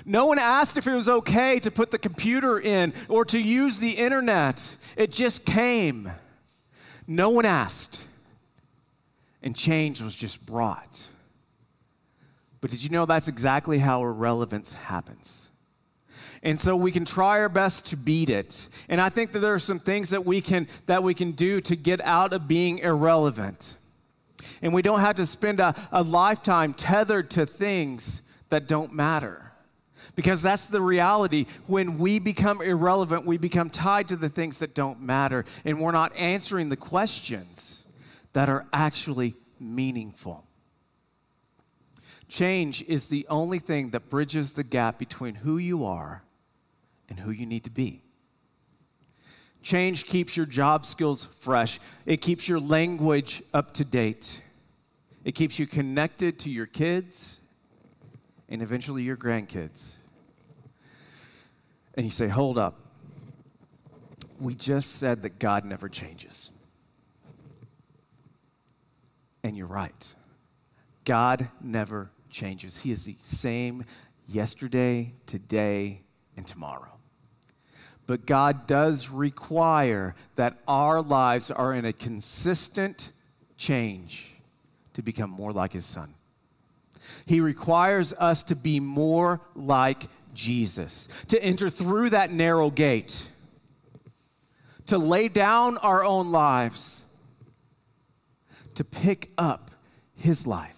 No 0.04 0.26
one 0.26 0.38
asked 0.38 0.76
if 0.76 0.86
it 0.86 0.94
was 0.94 1.08
okay 1.08 1.58
to 1.60 1.70
put 1.70 1.90
the 1.90 1.98
computer 1.98 2.58
in 2.58 2.92
or 3.08 3.24
to 3.26 3.38
use 3.38 3.78
the 3.78 3.90
internet. 3.90 4.76
It 4.96 5.12
just 5.12 5.44
came. 5.44 6.10
No 7.06 7.30
one 7.30 7.44
asked. 7.44 8.00
And 9.42 9.54
change 9.54 10.00
was 10.00 10.14
just 10.14 10.44
brought. 10.44 11.08
But 12.60 12.70
did 12.70 12.82
you 12.82 12.90
know 12.90 13.06
that's 13.06 13.28
exactly 13.28 13.78
how 13.78 14.02
irrelevance 14.02 14.74
happens? 14.74 15.47
And 16.42 16.60
so 16.60 16.76
we 16.76 16.92
can 16.92 17.04
try 17.04 17.40
our 17.40 17.48
best 17.48 17.86
to 17.86 17.96
beat 17.96 18.30
it. 18.30 18.68
And 18.88 19.00
I 19.00 19.08
think 19.08 19.32
that 19.32 19.40
there 19.40 19.54
are 19.54 19.58
some 19.58 19.80
things 19.80 20.10
that 20.10 20.24
we 20.24 20.40
can 20.40 20.68
that 20.86 21.02
we 21.02 21.14
can 21.14 21.32
do 21.32 21.60
to 21.62 21.76
get 21.76 22.00
out 22.00 22.32
of 22.32 22.46
being 22.46 22.78
irrelevant. 22.78 23.76
And 24.62 24.72
we 24.72 24.82
don't 24.82 25.00
have 25.00 25.16
to 25.16 25.26
spend 25.26 25.60
a, 25.60 25.74
a 25.90 26.02
lifetime 26.02 26.74
tethered 26.74 27.30
to 27.32 27.46
things 27.46 28.22
that 28.50 28.68
don't 28.68 28.92
matter. 28.92 29.52
Because 30.14 30.42
that's 30.42 30.66
the 30.66 30.80
reality. 30.80 31.46
When 31.66 31.98
we 31.98 32.18
become 32.18 32.60
irrelevant, 32.60 33.24
we 33.24 33.36
become 33.36 33.70
tied 33.70 34.08
to 34.08 34.16
the 34.16 34.28
things 34.28 34.58
that 34.60 34.74
don't 34.74 35.00
matter, 35.00 35.44
and 35.64 35.80
we're 35.80 35.92
not 35.92 36.16
answering 36.16 36.68
the 36.68 36.76
questions 36.76 37.84
that 38.32 38.48
are 38.48 38.66
actually 38.72 39.34
meaningful. 39.60 40.44
Change 42.28 42.82
is 42.82 43.08
the 43.08 43.26
only 43.28 43.58
thing 43.58 43.90
that 43.90 44.08
bridges 44.08 44.52
the 44.52 44.64
gap 44.64 44.98
between 44.98 45.36
who 45.36 45.58
you 45.58 45.84
are 45.84 46.22
and 47.08 47.18
who 47.18 47.30
you 47.30 47.46
need 47.46 47.64
to 47.64 47.70
be. 47.70 48.02
Change 49.62 50.06
keeps 50.06 50.36
your 50.36 50.46
job 50.46 50.86
skills 50.86 51.28
fresh, 51.40 51.80
it 52.06 52.20
keeps 52.20 52.48
your 52.48 52.60
language 52.60 53.42
up 53.52 53.74
to 53.74 53.84
date, 53.84 54.42
it 55.24 55.32
keeps 55.32 55.58
you 55.58 55.66
connected 55.66 56.38
to 56.40 56.50
your 56.50 56.66
kids 56.66 57.38
and 58.48 58.62
eventually 58.62 59.02
your 59.02 59.16
grandkids. 59.16 59.96
And 61.94 62.06
you 62.06 62.12
say, 62.12 62.28
hold 62.28 62.58
up. 62.58 62.78
We 64.40 64.54
just 64.54 64.96
said 64.96 65.22
that 65.22 65.38
God 65.40 65.64
never 65.64 65.88
changes. 65.88 66.52
And 69.42 69.56
you're 69.56 69.66
right. 69.66 70.14
God 71.04 71.48
never 71.60 72.10
changes. 72.30 72.76
He 72.76 72.92
is 72.92 73.04
the 73.04 73.16
same 73.24 73.84
yesterday, 74.28 75.14
today, 75.26 76.02
and 76.36 76.46
tomorrow. 76.46 76.97
But 78.08 78.24
God 78.24 78.66
does 78.66 79.10
require 79.10 80.14
that 80.36 80.56
our 80.66 81.02
lives 81.02 81.50
are 81.50 81.74
in 81.74 81.84
a 81.84 81.92
consistent 81.92 83.12
change 83.58 84.30
to 84.94 85.02
become 85.02 85.28
more 85.28 85.52
like 85.52 85.74
His 85.74 85.84
Son. 85.84 86.14
He 87.26 87.40
requires 87.40 88.14
us 88.14 88.42
to 88.44 88.56
be 88.56 88.80
more 88.80 89.42
like 89.54 90.06
Jesus, 90.32 91.06
to 91.28 91.42
enter 91.44 91.68
through 91.68 92.10
that 92.10 92.32
narrow 92.32 92.70
gate, 92.70 93.30
to 94.86 94.96
lay 94.96 95.28
down 95.28 95.76
our 95.76 96.02
own 96.02 96.32
lives, 96.32 97.04
to 98.74 98.84
pick 98.84 99.30
up 99.36 99.70
His 100.16 100.46
life. 100.46 100.77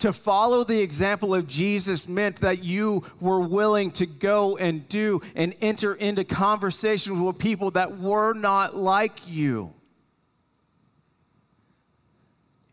To 0.00 0.12
follow 0.12 0.64
the 0.64 0.80
example 0.80 1.34
of 1.34 1.46
Jesus 1.46 2.08
meant 2.08 2.36
that 2.36 2.62
you 2.62 3.04
were 3.20 3.40
willing 3.40 3.90
to 3.92 4.06
go 4.06 4.56
and 4.56 4.88
do 4.88 5.20
and 5.34 5.54
enter 5.60 5.94
into 5.94 6.24
conversations 6.24 7.18
with 7.18 7.38
people 7.38 7.70
that 7.72 7.98
were 7.98 8.34
not 8.34 8.76
like 8.76 9.28
you. 9.28 9.72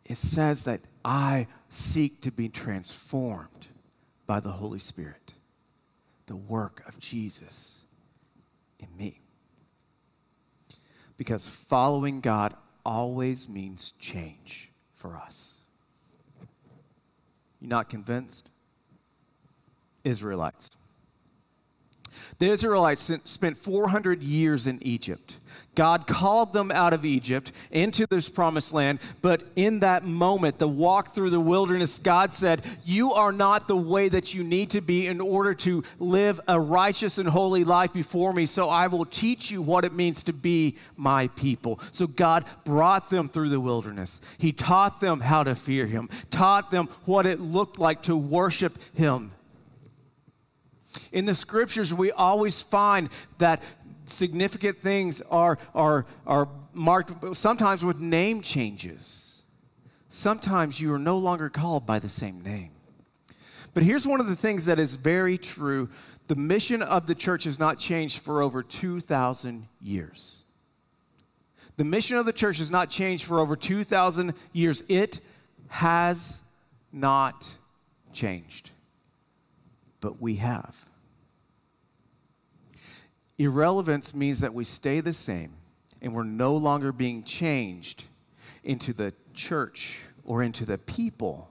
It 0.05 0.17
says 0.17 0.65
that 0.65 0.81
I 1.05 1.47
seek 1.69 2.21
to 2.21 2.31
be 2.31 2.49
transformed 2.49 3.67
by 4.27 4.41
the 4.41 4.51
Holy 4.51 4.79
Spirit, 4.79 5.33
the 6.25 6.35
work 6.35 6.83
of 6.85 6.99
Jesus 6.99 7.77
in 8.79 8.87
me. 8.97 9.21
Because 11.15 11.47
following 11.47 12.19
God 12.19 12.53
always 12.85 13.47
means 13.47 13.93
change 13.99 14.69
for 14.93 15.15
us. 15.15 15.60
You 17.61 17.67
not 17.67 17.89
convinced? 17.89 18.49
Israelites. 20.03 20.71
The 22.39 22.47
Israelites 22.47 23.11
spent 23.25 23.57
400 23.57 24.23
years 24.23 24.67
in 24.67 24.81
Egypt. 24.81 25.37
God 25.73 26.05
called 26.05 26.51
them 26.51 26.69
out 26.71 26.91
of 26.91 27.05
Egypt 27.05 27.51
into 27.71 28.05
this 28.09 28.27
promised 28.27 28.73
land, 28.73 28.99
but 29.21 29.43
in 29.55 29.79
that 29.79 30.03
moment, 30.03 30.59
the 30.59 30.67
walk 30.67 31.13
through 31.13 31.29
the 31.29 31.39
wilderness, 31.39 31.97
God 31.97 32.33
said, 32.33 32.65
You 32.83 33.13
are 33.13 33.31
not 33.31 33.67
the 33.67 33.77
way 33.77 34.09
that 34.09 34.33
you 34.33 34.43
need 34.43 34.71
to 34.71 34.81
be 34.81 35.07
in 35.07 35.21
order 35.21 35.53
to 35.55 35.83
live 35.97 36.41
a 36.47 36.59
righteous 36.59 37.17
and 37.17 37.29
holy 37.29 37.63
life 37.63 37.93
before 37.93 38.33
me, 38.33 38.45
so 38.45 38.69
I 38.69 38.87
will 38.87 39.05
teach 39.05 39.49
you 39.49 39.61
what 39.61 39.85
it 39.85 39.93
means 39.93 40.23
to 40.23 40.33
be 40.33 40.77
my 40.97 41.27
people. 41.29 41.79
So 41.91 42.05
God 42.05 42.43
brought 42.65 43.09
them 43.09 43.29
through 43.29 43.49
the 43.49 43.61
wilderness. 43.61 44.19
He 44.37 44.51
taught 44.51 44.99
them 44.99 45.21
how 45.21 45.43
to 45.43 45.55
fear 45.55 45.85
Him, 45.85 46.09
taught 46.31 46.71
them 46.71 46.89
what 47.05 47.25
it 47.25 47.39
looked 47.39 47.79
like 47.79 48.01
to 48.03 48.17
worship 48.17 48.77
Him 48.93 49.31
in 51.11 51.25
the 51.25 51.33
scriptures, 51.33 51.93
we 51.93 52.11
always 52.11 52.61
find 52.61 53.09
that 53.37 53.63
significant 54.05 54.79
things 54.79 55.21
are, 55.29 55.57
are, 55.73 56.05
are 56.25 56.47
marked 56.73 57.35
sometimes 57.35 57.83
with 57.83 57.99
name 57.99 58.41
changes. 58.41 59.43
Sometimes 60.09 60.79
you 60.79 60.93
are 60.93 60.99
no 60.99 61.17
longer 61.17 61.49
called 61.49 61.85
by 61.85 61.99
the 61.99 62.09
same 62.09 62.41
name. 62.41 62.71
But 63.73 63.83
here's 63.83 64.05
one 64.05 64.19
of 64.19 64.27
the 64.27 64.35
things 64.35 64.65
that 64.65 64.79
is 64.79 64.95
very 64.95 65.37
true 65.37 65.89
the 66.27 66.35
mission 66.35 66.81
of 66.81 67.07
the 67.07 67.15
church 67.15 67.43
has 67.43 67.59
not 67.59 67.77
changed 67.77 68.19
for 68.19 68.41
over 68.41 68.63
2,000 68.63 69.67
years. 69.81 70.43
The 71.75 71.83
mission 71.83 72.17
of 72.17 72.25
the 72.25 72.31
church 72.31 72.59
has 72.59 72.71
not 72.71 72.89
changed 72.89 73.25
for 73.25 73.39
over 73.39 73.57
2,000 73.57 74.33
years. 74.53 74.83
It 74.87 75.19
has 75.67 76.41
not 76.93 77.53
changed. 78.13 78.69
But 79.99 80.21
we 80.21 80.35
have. 80.35 80.75
Irrelevance 83.41 84.13
means 84.13 84.41
that 84.41 84.53
we 84.53 84.63
stay 84.63 84.99
the 84.99 85.13
same 85.13 85.53
and 85.99 86.13
we're 86.13 86.23
no 86.23 86.55
longer 86.55 86.91
being 86.91 87.23
changed 87.23 88.03
into 88.63 88.93
the 88.93 89.15
church 89.33 89.99
or 90.23 90.43
into 90.43 90.63
the 90.63 90.77
people 90.77 91.49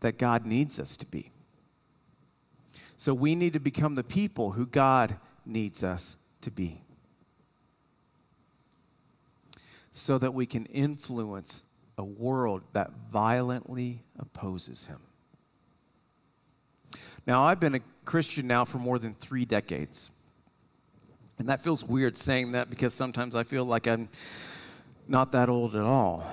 that 0.00 0.18
God 0.18 0.44
needs 0.44 0.80
us 0.80 0.96
to 0.96 1.06
be. 1.06 1.30
So 2.96 3.14
we 3.14 3.36
need 3.36 3.52
to 3.52 3.60
become 3.60 3.94
the 3.94 4.02
people 4.02 4.50
who 4.50 4.66
God 4.66 5.16
needs 5.46 5.84
us 5.84 6.16
to 6.40 6.50
be 6.50 6.82
so 9.92 10.18
that 10.18 10.34
we 10.34 10.46
can 10.46 10.66
influence 10.66 11.62
a 11.96 12.04
world 12.04 12.62
that 12.72 12.90
violently 13.12 14.02
opposes 14.18 14.86
him. 14.86 14.98
Now, 17.24 17.44
I've 17.44 17.60
been 17.60 17.76
a 17.76 17.80
Christian 18.04 18.48
now 18.48 18.64
for 18.64 18.78
more 18.78 18.98
than 18.98 19.14
three 19.14 19.44
decades. 19.44 20.10
And 21.38 21.48
that 21.48 21.62
feels 21.62 21.84
weird 21.84 22.16
saying 22.16 22.52
that 22.52 22.70
because 22.70 22.94
sometimes 22.94 23.34
I 23.34 23.42
feel 23.42 23.64
like 23.64 23.86
I'm 23.86 24.08
not 25.08 25.32
that 25.32 25.48
old 25.48 25.74
at 25.74 25.82
all. 25.82 26.24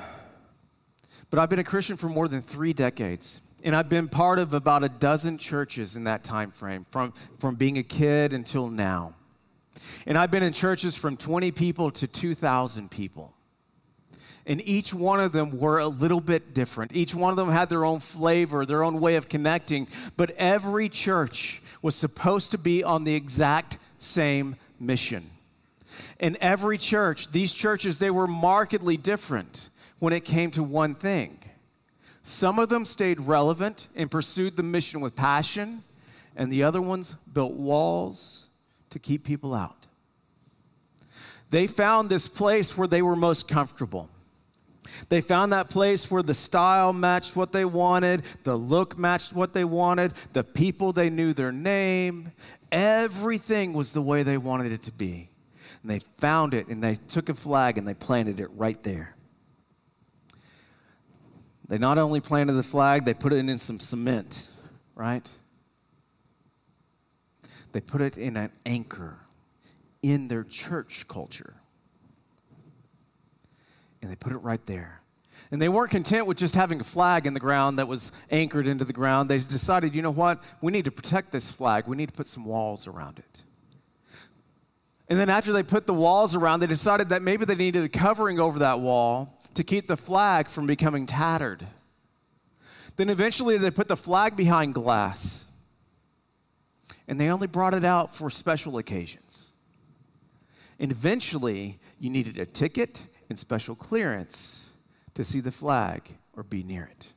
But 1.29 1.39
I've 1.39 1.49
been 1.49 1.59
a 1.59 1.63
Christian 1.63 1.97
for 1.97 2.09
more 2.09 2.27
than 2.27 2.41
three 2.41 2.73
decades. 2.73 3.41
And 3.63 3.75
I've 3.75 3.89
been 3.89 4.07
part 4.07 4.39
of 4.39 4.53
about 4.53 4.83
a 4.83 4.89
dozen 4.89 5.37
churches 5.37 5.95
in 5.95 6.05
that 6.05 6.23
time 6.23 6.51
frame, 6.51 6.85
from, 6.89 7.13
from 7.39 7.55
being 7.55 7.77
a 7.77 7.83
kid 7.83 8.33
until 8.33 8.67
now. 8.67 9.13
And 10.05 10.17
I've 10.17 10.31
been 10.31 10.43
in 10.43 10.53
churches 10.53 10.95
from 10.95 11.15
20 11.15 11.51
people 11.51 11.91
to 11.91 12.07
2,000 12.07 12.89
people. 12.89 13.33
And 14.45 14.67
each 14.67 14.93
one 14.93 15.19
of 15.19 15.31
them 15.31 15.59
were 15.59 15.77
a 15.77 15.87
little 15.87 16.19
bit 16.19 16.53
different. 16.55 16.95
Each 16.95 17.13
one 17.13 17.29
of 17.29 17.37
them 17.37 17.49
had 17.49 17.69
their 17.69 17.85
own 17.85 17.99
flavor, 17.99 18.65
their 18.65 18.83
own 18.83 18.99
way 18.99 19.15
of 19.15 19.29
connecting. 19.29 19.87
But 20.17 20.31
every 20.31 20.89
church 20.89 21.61
was 21.81 21.95
supposed 21.95 22.51
to 22.51 22.57
be 22.57 22.83
on 22.83 23.03
the 23.03 23.13
exact 23.13 23.77
same 23.99 24.55
mission. 24.81 25.29
In 26.19 26.37
every 26.41 26.77
church, 26.77 27.31
these 27.31 27.53
churches, 27.53 27.99
they 27.99 28.11
were 28.11 28.27
markedly 28.27 28.97
different 28.97 29.69
when 29.99 30.13
it 30.13 30.21
came 30.21 30.51
to 30.51 30.63
one 30.63 30.95
thing. 30.95 31.37
Some 32.23 32.59
of 32.59 32.69
them 32.69 32.85
stayed 32.85 33.19
relevant 33.19 33.87
and 33.95 34.09
pursued 34.09 34.55
the 34.55 34.63
mission 34.63 35.01
with 35.01 35.15
passion, 35.15 35.83
and 36.35 36.51
the 36.51 36.63
other 36.63 36.81
ones 36.81 37.15
built 37.33 37.53
walls 37.53 38.47
to 38.91 38.99
keep 38.99 39.23
people 39.23 39.53
out. 39.53 39.87
They 41.49 41.67
found 41.67 42.09
this 42.09 42.27
place 42.27 42.77
where 42.77 42.87
they 42.87 43.01
were 43.01 43.15
most 43.15 43.47
comfortable. 43.47 44.09
They 45.09 45.21
found 45.21 45.51
that 45.53 45.69
place 45.69 46.09
where 46.09 46.23
the 46.23 46.33
style 46.33 46.93
matched 46.93 47.35
what 47.35 47.51
they 47.51 47.65
wanted, 47.65 48.23
the 48.43 48.55
look 48.55 48.97
matched 48.97 49.33
what 49.33 49.53
they 49.53 49.63
wanted, 49.63 50.13
the 50.33 50.43
people 50.43 50.93
they 50.93 51.09
knew 51.09 51.33
their 51.33 51.51
name, 51.51 52.31
Everything 52.71 53.73
was 53.73 53.91
the 53.91 54.01
way 54.01 54.23
they 54.23 54.37
wanted 54.37 54.71
it 54.71 54.83
to 54.83 54.91
be. 54.91 55.29
And 55.81 55.91
they 55.91 55.99
found 56.17 56.53
it 56.53 56.67
and 56.67 56.81
they 56.81 56.95
took 56.95 57.27
a 57.27 57.33
flag 57.33 57.77
and 57.77 57.87
they 57.87 57.93
planted 57.93 58.39
it 58.39 58.49
right 58.55 58.81
there. 58.83 59.15
They 61.67 61.77
not 61.77 61.97
only 61.97 62.19
planted 62.19 62.53
the 62.53 62.63
flag, 62.63 63.05
they 63.05 63.13
put 63.13 63.33
it 63.33 63.37
in 63.37 63.57
some 63.57 63.79
cement, 63.79 64.47
right? 64.95 65.29
They 67.71 67.81
put 67.81 68.01
it 68.01 68.17
in 68.17 68.37
an 68.37 68.51
anchor 68.65 69.17
in 70.01 70.27
their 70.27 70.43
church 70.43 71.07
culture. 71.07 71.55
And 74.01 74.09
they 74.09 74.15
put 74.15 74.31
it 74.31 74.37
right 74.37 74.65
there. 74.65 75.01
And 75.51 75.61
they 75.61 75.69
weren't 75.69 75.91
content 75.91 76.27
with 76.27 76.37
just 76.37 76.55
having 76.55 76.79
a 76.79 76.83
flag 76.83 77.25
in 77.25 77.33
the 77.33 77.39
ground 77.39 77.79
that 77.79 77.87
was 77.87 78.11
anchored 78.29 78.67
into 78.67 78.85
the 78.85 78.93
ground. 78.93 79.29
They 79.29 79.39
decided, 79.39 79.93
you 79.93 80.01
know 80.01 80.11
what? 80.11 80.41
We 80.61 80.71
need 80.71 80.85
to 80.85 80.91
protect 80.91 81.31
this 81.31 81.51
flag. 81.51 81.87
We 81.87 81.97
need 81.97 82.07
to 82.07 82.13
put 82.13 82.27
some 82.27 82.45
walls 82.45 82.87
around 82.87 83.19
it. 83.19 83.43
And 85.09 85.19
then 85.19 85.29
after 85.29 85.51
they 85.51 85.63
put 85.63 85.87
the 85.87 85.93
walls 85.93 86.35
around, 86.35 86.61
they 86.61 86.67
decided 86.67 87.09
that 87.09 87.21
maybe 87.21 87.43
they 87.43 87.55
needed 87.55 87.83
a 87.83 87.89
covering 87.89 88.39
over 88.39 88.59
that 88.59 88.79
wall 88.79 89.37
to 89.55 89.63
keep 89.63 89.87
the 89.87 89.97
flag 89.97 90.47
from 90.47 90.65
becoming 90.65 91.05
tattered. 91.05 91.67
Then 92.95 93.09
eventually 93.09 93.57
they 93.57 93.71
put 93.71 93.89
the 93.89 93.97
flag 93.97 94.37
behind 94.37 94.73
glass. 94.73 95.47
And 97.09 97.19
they 97.19 97.29
only 97.29 97.47
brought 97.47 97.73
it 97.73 97.83
out 97.83 98.15
for 98.15 98.29
special 98.29 98.77
occasions. 98.77 99.51
And 100.79 100.91
eventually 100.91 101.79
you 101.99 102.09
needed 102.09 102.37
a 102.37 102.45
ticket 102.45 103.01
special 103.37 103.75
clearance 103.75 104.69
to 105.13 105.23
see 105.23 105.39
the 105.39 105.51
flag 105.51 106.17
or 106.35 106.43
be 106.43 106.63
near 106.63 106.85
it. 106.85 107.13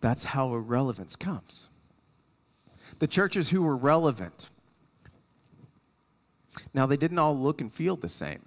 That's 0.00 0.24
how 0.24 0.54
irrelevance 0.54 1.16
comes. 1.16 1.68
The 2.98 3.06
churches 3.06 3.50
who 3.50 3.62
were 3.62 3.76
relevant, 3.76 4.50
now 6.72 6.86
they 6.86 6.96
didn't 6.96 7.18
all 7.18 7.36
look 7.36 7.60
and 7.60 7.72
feel 7.72 7.96
the 7.96 8.08
same, 8.08 8.42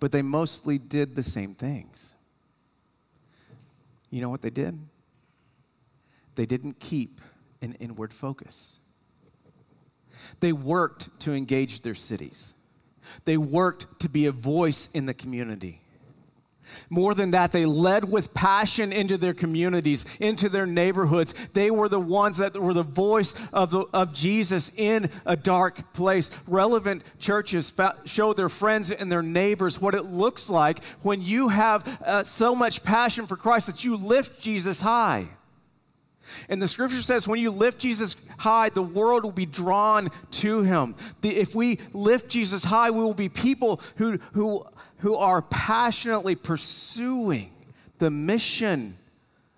but 0.00 0.12
they 0.12 0.22
mostly 0.22 0.78
did 0.78 1.16
the 1.16 1.22
same 1.22 1.54
things. 1.54 2.14
You 4.10 4.20
know 4.20 4.28
what 4.28 4.42
they 4.42 4.50
did? 4.50 4.78
They 6.34 6.46
didn't 6.46 6.78
keep 6.78 7.20
an 7.60 7.74
inward 7.74 8.12
focus. 8.12 8.78
They 10.40 10.52
worked 10.52 11.20
to 11.20 11.32
engage 11.32 11.82
their 11.82 11.94
cities. 11.94 12.54
They 13.24 13.36
worked 13.36 14.00
to 14.00 14.08
be 14.08 14.26
a 14.26 14.32
voice 14.32 14.88
in 14.92 15.06
the 15.06 15.14
community. 15.14 15.80
More 16.90 17.14
than 17.14 17.32
that, 17.32 17.52
they 17.52 17.66
led 17.66 18.04
with 18.10 18.34
passion 18.34 18.92
into 18.92 19.16
their 19.18 19.34
communities, 19.34 20.04
into 20.20 20.48
their 20.48 20.66
neighborhoods. 20.66 21.34
They 21.52 21.70
were 21.70 21.88
the 21.88 22.00
ones 22.00 22.38
that 22.38 22.56
were 22.56 22.74
the 22.74 22.82
voice 22.82 23.34
of, 23.52 23.70
the, 23.70 23.86
of 23.92 24.12
Jesus 24.12 24.70
in 24.76 25.10
a 25.24 25.36
dark 25.36 25.92
place. 25.92 26.30
Relevant 26.46 27.02
churches 27.18 27.72
show 28.04 28.32
their 28.32 28.48
friends 28.48 28.90
and 28.90 29.10
their 29.10 29.22
neighbors 29.22 29.80
what 29.80 29.94
it 29.94 30.04
looks 30.04 30.48
like 30.50 30.84
when 31.02 31.22
you 31.22 31.48
have 31.48 31.86
uh, 32.02 32.24
so 32.24 32.54
much 32.54 32.82
passion 32.82 33.26
for 33.26 33.36
Christ 33.36 33.66
that 33.66 33.84
you 33.84 33.96
lift 33.96 34.40
Jesus 34.40 34.80
high. 34.80 35.28
And 36.48 36.60
the 36.60 36.68
scripture 36.68 37.02
says 37.02 37.26
when 37.26 37.40
you 37.40 37.50
lift 37.50 37.80
Jesus 37.80 38.16
high, 38.38 38.68
the 38.68 38.82
world 38.82 39.24
will 39.24 39.32
be 39.32 39.46
drawn 39.46 40.10
to 40.32 40.62
him. 40.62 40.94
The, 41.20 41.36
if 41.36 41.54
we 41.54 41.78
lift 41.92 42.28
Jesus 42.28 42.64
high, 42.64 42.90
we 42.90 43.02
will 43.02 43.14
be 43.14 43.28
people 43.28 43.80
who, 43.96 44.18
who 44.32 44.66
who 44.98 45.14
are 45.16 45.42
passionately 45.42 46.34
pursuing 46.34 47.52
the 47.98 48.10
mission 48.10 48.96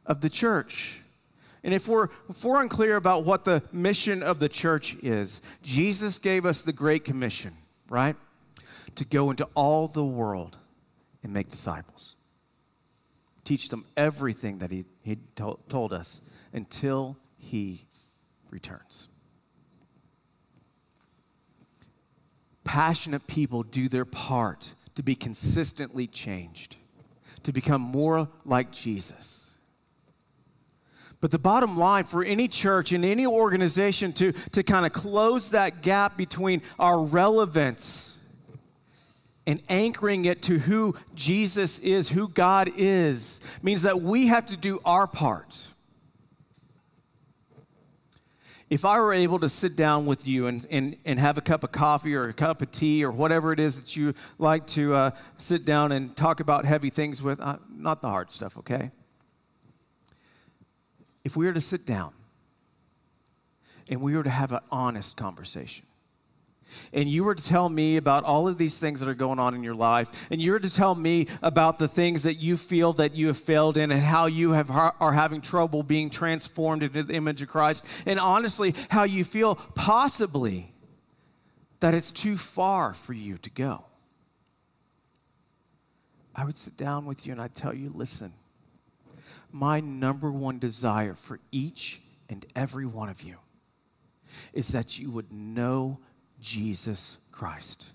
of 0.07 0.21
the 0.21 0.29
church. 0.29 1.01
And 1.63 1.75
if 1.75 1.89
we're, 1.89 2.09
if 2.29 2.43
we're 2.45 2.61
unclear 2.63 2.97
about 2.97 3.25
what 3.25 3.45
the 3.45 3.63
mission 3.73 4.23
of 4.23 4.39
the 4.39 4.49
church 4.49 4.97
is, 5.03 5.41
Jesus 5.63 6.19
gave 6.19 6.47
us 6.47 6.63
the 6.63 6.73
Great 6.73 7.05
Commission, 7.05 7.55
right? 7.89 8.17
To 8.97 9.05
go 9.05 9.31
into 9.31 9.47
all 9.55 9.89
the 9.89 10.05
world 10.05 10.57
and 11.23 11.33
make 11.33 11.51
disciples. 11.51 12.17
Teach 13.45 13.69
them 13.69 13.85
everything 13.97 14.59
that 14.59 14.71
He, 14.71 14.85
he 15.03 15.17
to- 15.37 15.59
told 15.69 15.93
us 15.93 16.21
until 16.53 17.17
He 17.37 17.87
returns. 18.51 19.09
Passionate 22.65 23.27
people 23.27 23.63
do 23.63 23.89
their 23.89 24.05
part 24.05 24.75
to 24.95 25.03
be 25.03 25.15
consistently 25.15 26.07
changed, 26.07 26.77
to 27.43 27.53
become 27.53 27.81
more 27.81 28.29
like 28.45 28.71
Jesus. 28.71 29.51
But 31.21 31.31
the 31.31 31.39
bottom 31.39 31.77
line 31.79 32.05
for 32.05 32.25
any 32.25 32.49
church 32.49 32.93
and 32.93 33.05
any 33.05 33.27
organization 33.27 34.13
to, 34.15 34.33
to 34.53 34.63
kind 34.63 34.87
of 34.87 34.93
close 34.93 35.51
that 35.51 35.83
gap 35.83 36.17
between 36.17 36.63
our 36.79 37.01
relevance 37.01 38.17
and 39.47 39.61
anchoring 39.69 40.25
it 40.27 40.43
to 40.43 40.59
who 40.59 40.97
Jesus 41.15 41.79
is, 41.81 42.09
who 42.09 42.29
God 42.29 42.71
is, 42.77 43.41
means 43.63 43.83
that 43.83 44.01
we 44.01 44.29
have 44.29 44.47
to 44.47 44.57
do 44.57 44.81
our 44.85 45.07
part 45.07 45.67
if 48.71 48.85
I 48.85 49.01
were 49.01 49.13
able 49.13 49.41
to 49.41 49.49
sit 49.49 49.75
down 49.75 50.07
with 50.07 50.29
you 50.29 50.47
and, 50.47 50.65
and, 50.71 50.97
and 51.05 51.19
have 51.19 51.37
a 51.37 51.41
cup 51.41 51.65
of 51.65 51.73
coffee 51.73 52.15
or 52.15 52.23
a 52.23 52.33
cup 52.33 52.63
of 52.63 52.71
tea 52.71 53.05
or 53.05 53.11
whatever 53.11 53.53
it 53.53 53.59
is 53.59 53.81
that 53.81 53.97
you 53.97 54.15
like 54.39 54.65
to 54.69 54.95
uh, 54.95 55.11
sit 55.39 55.65
down 55.65 55.91
and 55.91 56.17
talk 56.17 56.39
about 56.39 56.65
heavy 56.65 56.89
things 56.89 57.21
with, 57.21 57.41
uh, 57.41 57.57
not 57.69 58.01
the 58.01 58.09
hard 58.09 58.31
stuff, 58.31 58.57
okay? 58.57 58.93
If 61.25 61.37
we 61.37 61.47
were 61.47 61.53
to 61.53 61.61
sit 61.61 61.85
down 61.85 62.13
and 63.89 64.01
we 64.01 64.17
were 64.17 64.23
to 64.23 64.31
have 64.31 64.53
an 64.53 64.61
honest 64.71 65.17
conversation, 65.17 65.87
and 66.93 67.09
you 67.09 67.25
were 67.25 67.35
to 67.35 67.45
tell 67.45 67.69
me 67.69 67.97
about 67.97 68.25
all 68.25 68.49
of 68.49 68.59
these 68.59 68.79
things 68.79 69.01
that 69.01 69.09
are 69.09 69.15
going 69.15 69.39
on 69.39 69.55
in 69.55 69.63
your 69.63 69.75
life, 69.75 70.09
and 70.31 70.41
you 70.41 70.53
were 70.53 70.61
to 70.61 70.73
tell 70.73 70.95
me 70.95 71.27
about 71.43 71.79
the 71.79 71.89
things 71.89 72.23
that 72.25 72.37
you 72.37 72.57
feel 72.57 72.93
that 72.95 73.15
you 73.15 73.29
have 73.29 73.39
failed 73.39 73.77
in 73.77 73.91
and 73.91 74.03
how 74.03 74.27
you 74.27 74.53
have, 74.53 74.71
are 74.71 75.13
having 75.13 75.41
trouble 75.41 75.83
being 75.83 76.11
transformed 76.11 76.83
into 76.83 77.03
the 77.03 77.15
image 77.15 77.43
of 77.43 77.49
Christ, 77.49 77.85
and 78.07 78.19
honestly, 78.19 78.75
how 78.89 79.05
you 79.05 79.25
feel 79.25 79.55
possibly 79.55 80.73
that 81.81 81.95
it's 81.95 82.13
too 82.13 82.37
far 82.37 82.93
for 82.93 83.13
you 83.13 83.39
to 83.39 83.51
go. 83.51 83.85
I 86.35 86.45
would 86.45 86.57
sit 86.57 86.77
down 86.77 87.07
with 87.07 87.27
you 87.27 87.33
and 87.33 87.41
I'd 87.41 87.55
tell 87.55 87.75
you, 87.75 87.91
listen, 87.95 88.33
my 89.51 89.81
number 89.81 90.31
one 90.31 90.59
desire 90.59 91.15
for 91.15 91.41
each 91.51 92.01
and 92.29 92.47
every 92.55 92.87
one 92.87 93.09
of 93.09 93.23
you 93.23 93.37
is 94.53 94.69
that 94.69 94.99
you 94.99 95.11
would 95.11 95.33
know 95.33 95.99
Jesus 96.41 97.19
Christ. 97.33 97.87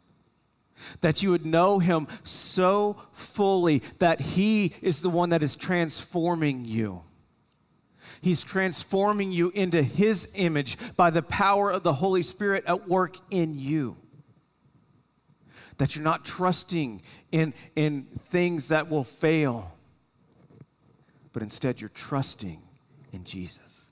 That 1.02 1.24
you 1.24 1.32
would 1.32 1.46
know 1.46 1.80
him 1.80 2.08
so 2.24 2.98
fully 3.14 3.82
that 4.00 4.22
he 4.22 4.74
is 4.82 5.02
the 5.02 5.10
one 5.10 5.30
that 5.30 5.44
is 5.44 5.56
transforming 5.56 6.66
you. 6.66 7.02
He's 8.22 8.44
transforming 8.44 9.32
you 9.32 9.52
into 9.52 9.82
his 9.82 10.28
image 10.34 10.78
by 10.96 11.10
the 11.10 11.22
power 11.22 11.72
of 11.72 11.84
the 11.84 11.94
Holy 11.94 12.24
Spirit 12.24 12.64
at 12.68 12.88
work 12.88 13.18
in 13.30 13.58
you. 13.58 13.98
That 15.78 15.96
you're 15.96 16.04
not 16.04 16.26
trusting 16.26 17.02
in, 17.32 17.54
in 17.76 18.08
things 18.30 18.70
that 18.70 18.90
will 18.90 19.04
fail, 19.04 19.78
but 21.34 21.44
instead 21.44 21.82
you're 21.82 21.90
trusting 21.90 22.62
in 23.12 23.24
Jesus. 23.26 23.92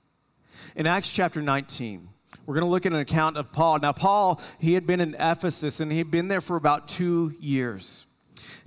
In 0.74 0.86
Acts 0.86 1.12
chapter 1.12 1.42
19, 1.42 2.08
we're 2.46 2.54
going 2.54 2.66
to 2.66 2.70
look 2.70 2.86
at 2.86 2.92
an 2.92 2.98
account 2.98 3.36
of 3.36 3.52
Paul. 3.52 3.78
Now, 3.78 3.92
Paul, 3.92 4.40
he 4.58 4.74
had 4.74 4.86
been 4.86 5.00
in 5.00 5.14
Ephesus 5.14 5.80
and 5.80 5.90
he'd 5.90 6.10
been 6.10 6.28
there 6.28 6.40
for 6.40 6.56
about 6.56 6.88
two 6.88 7.34
years. 7.40 8.06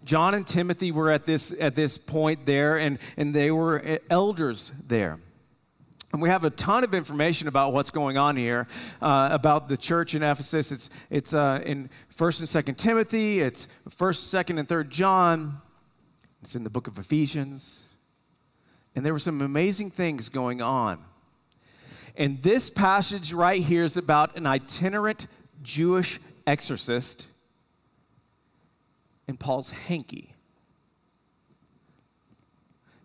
John 0.04 0.34
and 0.34 0.48
Timothy 0.48 0.92
were 0.92 1.12
at 1.12 1.26
this, 1.26 1.54
at 1.60 1.76
this 1.76 1.98
point 1.98 2.46
there, 2.46 2.78
and, 2.78 2.98
and 3.18 3.34
they 3.34 3.52
were 3.52 4.00
elders 4.10 4.72
there. 4.88 5.20
And 6.14 6.22
we 6.22 6.30
have 6.30 6.46
a 6.46 6.50
ton 6.50 6.86
of 6.86 6.96
information 6.96 7.50
about 7.50 7.74
what's 7.74 7.90
going 7.90 8.18
on 8.18 8.38
here, 8.38 8.68
uh, 9.02 9.28
about 9.32 9.68
the 9.68 9.76
church 9.76 10.16
in 10.16 10.24
Ephesus. 10.24 10.72
It's, 10.72 10.90
it's 11.10 11.34
uh, 11.34 11.62
in 11.66 11.90
1st 12.16 12.56
and 12.56 12.66
2nd 12.66 12.78
Timothy, 12.78 13.42
it's 13.42 13.68
1st, 13.90 14.46
2nd, 14.46 14.60
and 14.60 14.68
3rd 14.68 14.90
John, 14.90 15.58
it's 16.42 16.56
in 16.56 16.64
the 16.64 16.70
book 16.70 16.88
of 16.88 16.98
Ephesians. 16.98 17.90
And 18.96 19.06
there 19.06 19.14
were 19.14 19.20
some 19.20 19.42
amazing 19.42 19.92
things 19.92 20.30
going 20.30 20.62
on. 20.62 21.04
And 22.18 22.42
this 22.42 22.72
passage 22.72 23.32
right 23.32 23.62
here 23.62 23.84
is 23.84 23.96
about 23.96 24.36
an 24.36 24.48
itinerant 24.48 25.28
Jewish 25.62 26.20
exorcist 26.48 27.28
and 29.28 29.40
Paul's 29.40 29.70
hanky. 29.70 30.34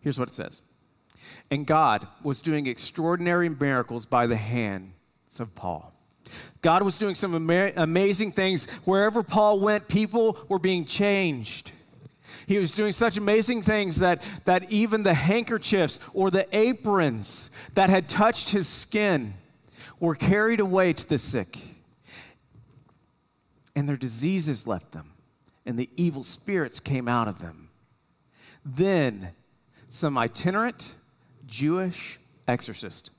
Here's 0.00 0.18
what 0.18 0.28
it 0.28 0.34
says 0.34 0.62
And 1.50 1.66
God 1.66 2.08
was 2.22 2.40
doing 2.40 2.66
extraordinary 2.66 3.50
miracles 3.50 4.06
by 4.06 4.26
the 4.26 4.36
hands 4.36 4.94
of 5.38 5.54
Paul. 5.54 5.92
God 6.62 6.82
was 6.82 6.96
doing 6.96 7.14
some 7.14 7.34
ama- 7.34 7.72
amazing 7.76 8.32
things. 8.32 8.66
Wherever 8.84 9.22
Paul 9.22 9.60
went, 9.60 9.88
people 9.88 10.38
were 10.48 10.58
being 10.58 10.86
changed. 10.86 11.72
He 12.52 12.58
was 12.58 12.74
doing 12.74 12.92
such 12.92 13.16
amazing 13.16 13.62
things 13.62 14.00
that, 14.00 14.22
that 14.44 14.70
even 14.70 15.04
the 15.04 15.14
handkerchiefs 15.14 15.98
or 16.12 16.30
the 16.30 16.46
aprons 16.54 17.50
that 17.72 17.88
had 17.88 18.10
touched 18.10 18.50
his 18.50 18.68
skin 18.68 19.32
were 19.98 20.14
carried 20.14 20.60
away 20.60 20.92
to 20.92 21.08
the 21.08 21.16
sick. 21.16 21.56
And 23.74 23.88
their 23.88 23.96
diseases 23.96 24.66
left 24.66 24.92
them, 24.92 25.12
and 25.64 25.78
the 25.78 25.88
evil 25.96 26.22
spirits 26.22 26.78
came 26.78 27.08
out 27.08 27.26
of 27.26 27.40
them. 27.40 27.70
Then 28.66 29.30
some 29.88 30.18
itinerant 30.18 30.94
Jewish 31.46 32.20
exorcist 32.46 33.12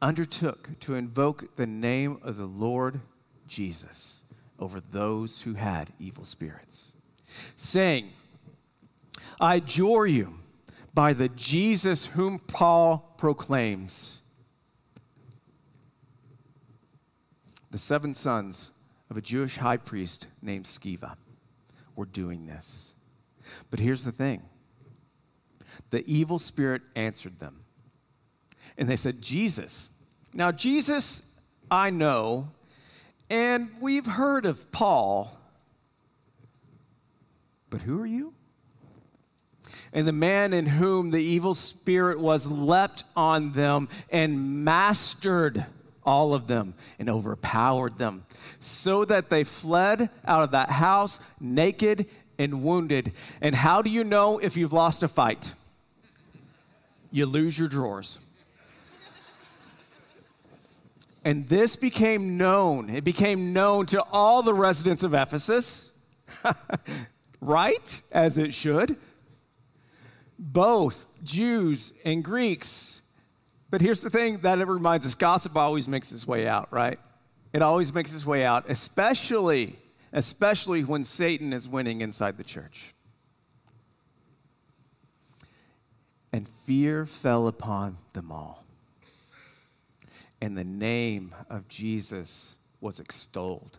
undertook 0.00 0.78
to 0.78 0.94
invoke 0.94 1.56
the 1.56 1.66
name 1.66 2.20
of 2.22 2.36
the 2.36 2.46
Lord 2.46 3.00
Jesus 3.48 4.22
over 4.60 4.78
those 4.78 5.42
who 5.42 5.54
had 5.54 5.92
evil 5.98 6.24
spirits 6.24 6.92
saying, 7.56 8.10
I 9.40 9.56
adjure 9.56 10.06
you 10.06 10.34
by 10.94 11.12
the 11.12 11.28
Jesus 11.28 12.06
whom 12.06 12.38
Paul 12.38 13.14
proclaims. 13.18 14.20
The 17.70 17.78
seven 17.78 18.14
sons 18.14 18.70
of 19.10 19.16
a 19.16 19.20
Jewish 19.20 19.56
high 19.56 19.76
priest 19.76 20.28
named 20.40 20.64
Sceva 20.66 21.16
were 21.96 22.06
doing 22.06 22.46
this. 22.46 22.94
But 23.70 23.80
here's 23.80 24.04
the 24.04 24.12
thing 24.12 24.42
the 25.90 26.04
evil 26.06 26.38
spirit 26.38 26.82
answered 26.94 27.40
them. 27.40 27.60
And 28.78 28.88
they 28.88 28.96
said, 28.96 29.22
Jesus. 29.22 29.90
Now, 30.32 30.50
Jesus, 30.50 31.30
I 31.70 31.90
know, 31.90 32.48
and 33.30 33.70
we've 33.80 34.06
heard 34.06 34.46
of 34.46 34.70
Paul 34.72 35.38
but 37.74 37.82
who 37.82 38.00
are 38.00 38.06
you? 38.06 38.32
And 39.92 40.06
the 40.06 40.12
man 40.12 40.52
in 40.52 40.64
whom 40.64 41.10
the 41.10 41.18
evil 41.18 41.54
spirit 41.54 42.20
was 42.20 42.46
leapt 42.46 43.02
on 43.16 43.50
them 43.50 43.88
and 44.10 44.64
mastered 44.64 45.66
all 46.04 46.34
of 46.34 46.46
them 46.46 46.74
and 47.00 47.10
overpowered 47.10 47.98
them, 47.98 48.22
so 48.60 49.04
that 49.06 49.28
they 49.28 49.42
fled 49.42 50.08
out 50.24 50.44
of 50.44 50.52
that 50.52 50.70
house 50.70 51.18
naked 51.40 52.06
and 52.38 52.62
wounded. 52.62 53.10
And 53.40 53.56
how 53.56 53.82
do 53.82 53.90
you 53.90 54.04
know 54.04 54.38
if 54.38 54.56
you've 54.56 54.72
lost 54.72 55.02
a 55.02 55.08
fight? 55.08 55.52
You 57.10 57.26
lose 57.26 57.58
your 57.58 57.66
drawers. 57.66 58.20
And 61.24 61.48
this 61.48 61.74
became 61.74 62.36
known. 62.36 62.88
It 62.88 63.02
became 63.02 63.52
known 63.52 63.86
to 63.86 64.00
all 64.12 64.44
the 64.44 64.54
residents 64.54 65.02
of 65.02 65.12
Ephesus. 65.12 65.90
right? 67.40 68.02
As 68.12 68.38
it 68.38 68.54
should. 68.54 68.96
Both 70.38 71.06
Jews 71.22 71.92
and 72.04 72.24
Greeks. 72.24 73.02
But 73.70 73.80
here's 73.80 74.00
the 74.00 74.10
thing 74.10 74.38
that 74.38 74.58
it 74.58 74.68
reminds 74.68 75.06
us 75.06 75.14
gossip 75.14 75.56
always 75.56 75.88
makes 75.88 76.12
its 76.12 76.26
way 76.26 76.46
out, 76.46 76.72
right? 76.72 76.98
It 77.52 77.62
always 77.62 77.92
makes 77.92 78.12
its 78.12 78.26
way 78.26 78.44
out, 78.44 78.68
especially, 78.68 79.78
especially 80.12 80.82
when 80.82 81.04
Satan 81.04 81.52
is 81.52 81.68
winning 81.68 82.00
inside 82.00 82.36
the 82.36 82.44
church. 82.44 82.94
And 86.32 86.48
fear 86.66 87.06
fell 87.06 87.46
upon 87.46 87.96
them 88.12 88.32
all. 88.32 88.64
And 90.40 90.58
the 90.58 90.64
name 90.64 91.32
of 91.48 91.68
Jesus 91.68 92.56
was 92.80 92.98
extolled. 92.98 93.78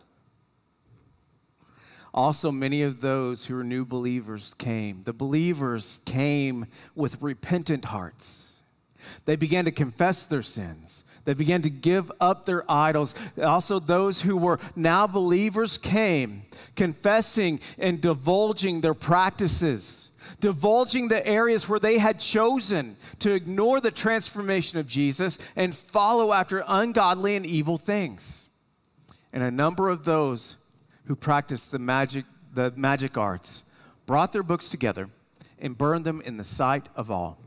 Also, 2.16 2.50
many 2.50 2.82
of 2.82 3.02
those 3.02 3.44
who 3.44 3.54
were 3.54 3.62
new 3.62 3.84
believers 3.84 4.54
came. 4.56 5.02
The 5.04 5.12
believers 5.12 6.00
came 6.06 6.64
with 6.94 7.20
repentant 7.20 7.84
hearts. 7.84 8.54
They 9.26 9.36
began 9.36 9.66
to 9.66 9.70
confess 9.70 10.24
their 10.24 10.42
sins. 10.42 11.04
They 11.26 11.34
began 11.34 11.60
to 11.62 11.70
give 11.70 12.10
up 12.18 12.46
their 12.46 12.68
idols. 12.70 13.14
Also, 13.42 13.78
those 13.78 14.22
who 14.22 14.36
were 14.36 14.58
now 14.74 15.06
believers 15.06 15.76
came, 15.76 16.44
confessing 16.74 17.60
and 17.78 18.00
divulging 18.00 18.80
their 18.80 18.94
practices, 18.94 20.08
divulging 20.40 21.08
the 21.08 21.26
areas 21.26 21.68
where 21.68 21.80
they 21.80 21.98
had 21.98 22.18
chosen 22.18 22.96
to 23.18 23.32
ignore 23.32 23.80
the 23.80 23.90
transformation 23.90 24.78
of 24.78 24.88
Jesus 24.88 25.38
and 25.54 25.74
follow 25.74 26.32
after 26.32 26.64
ungodly 26.66 27.36
and 27.36 27.44
evil 27.44 27.76
things. 27.76 28.48
And 29.34 29.42
a 29.42 29.50
number 29.50 29.90
of 29.90 30.04
those 30.04 30.56
who 31.06 31.16
practiced 31.16 31.72
the 31.72 31.78
magic, 31.78 32.24
the 32.52 32.72
magic 32.76 33.16
arts 33.16 33.64
brought 34.06 34.32
their 34.32 34.42
books 34.42 34.68
together 34.68 35.08
and 35.58 35.76
burned 35.76 36.04
them 36.04 36.20
in 36.20 36.36
the 36.36 36.44
sight 36.44 36.88
of 36.94 37.10
all. 37.10 37.38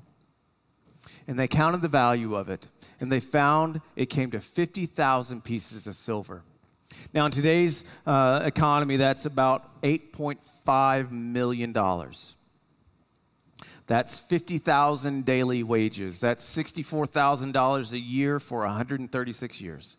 And 1.28 1.38
they 1.38 1.48
counted 1.48 1.82
the 1.82 1.88
value 1.88 2.36
of 2.36 2.50
it, 2.50 2.68
and 3.00 3.12
they 3.12 3.20
found 3.20 3.82
it 3.96 4.08
came 4.08 4.32
to 4.32 4.40
50,000 4.40 5.44
pieces 5.44 5.88
of 5.88 5.96
silver. 5.96 6.42
Now, 7.14 7.26
in 7.26 7.32
today's 7.32 7.84
uh, 8.06 8.42
economy, 8.44 8.98
that's 8.98 9.26
about 9.26 9.82
$8.5 9.84 11.12
million. 11.12 11.74
That's 13.86 14.20
50,000 14.20 15.26
daily 15.26 15.64
wages. 15.64 16.20
That's 16.20 16.58
$64,000 16.58 17.92
a 17.92 18.00
year 18.00 18.40
for 18.40 18.60
136 18.60 19.62
years. 19.62 19.96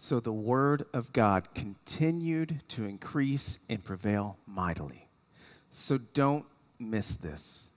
So 0.00 0.20
the 0.20 0.32
word 0.32 0.86
of 0.92 1.12
God 1.12 1.52
continued 1.54 2.62
to 2.68 2.84
increase 2.84 3.58
and 3.68 3.84
prevail 3.84 4.38
mightily. 4.46 5.08
So 5.70 5.98
don't 5.98 6.46
miss 6.78 7.16
this. 7.16 7.70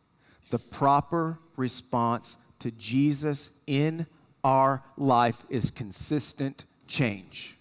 The 0.51 0.59
proper 0.59 1.39
response 1.57 2.37
to 2.59 2.69
Jesus 2.69 3.49
in 3.65 4.05
our 4.43 4.83
life 4.97 5.43
is 5.49 5.71
consistent 5.71 6.65
change 6.87 7.57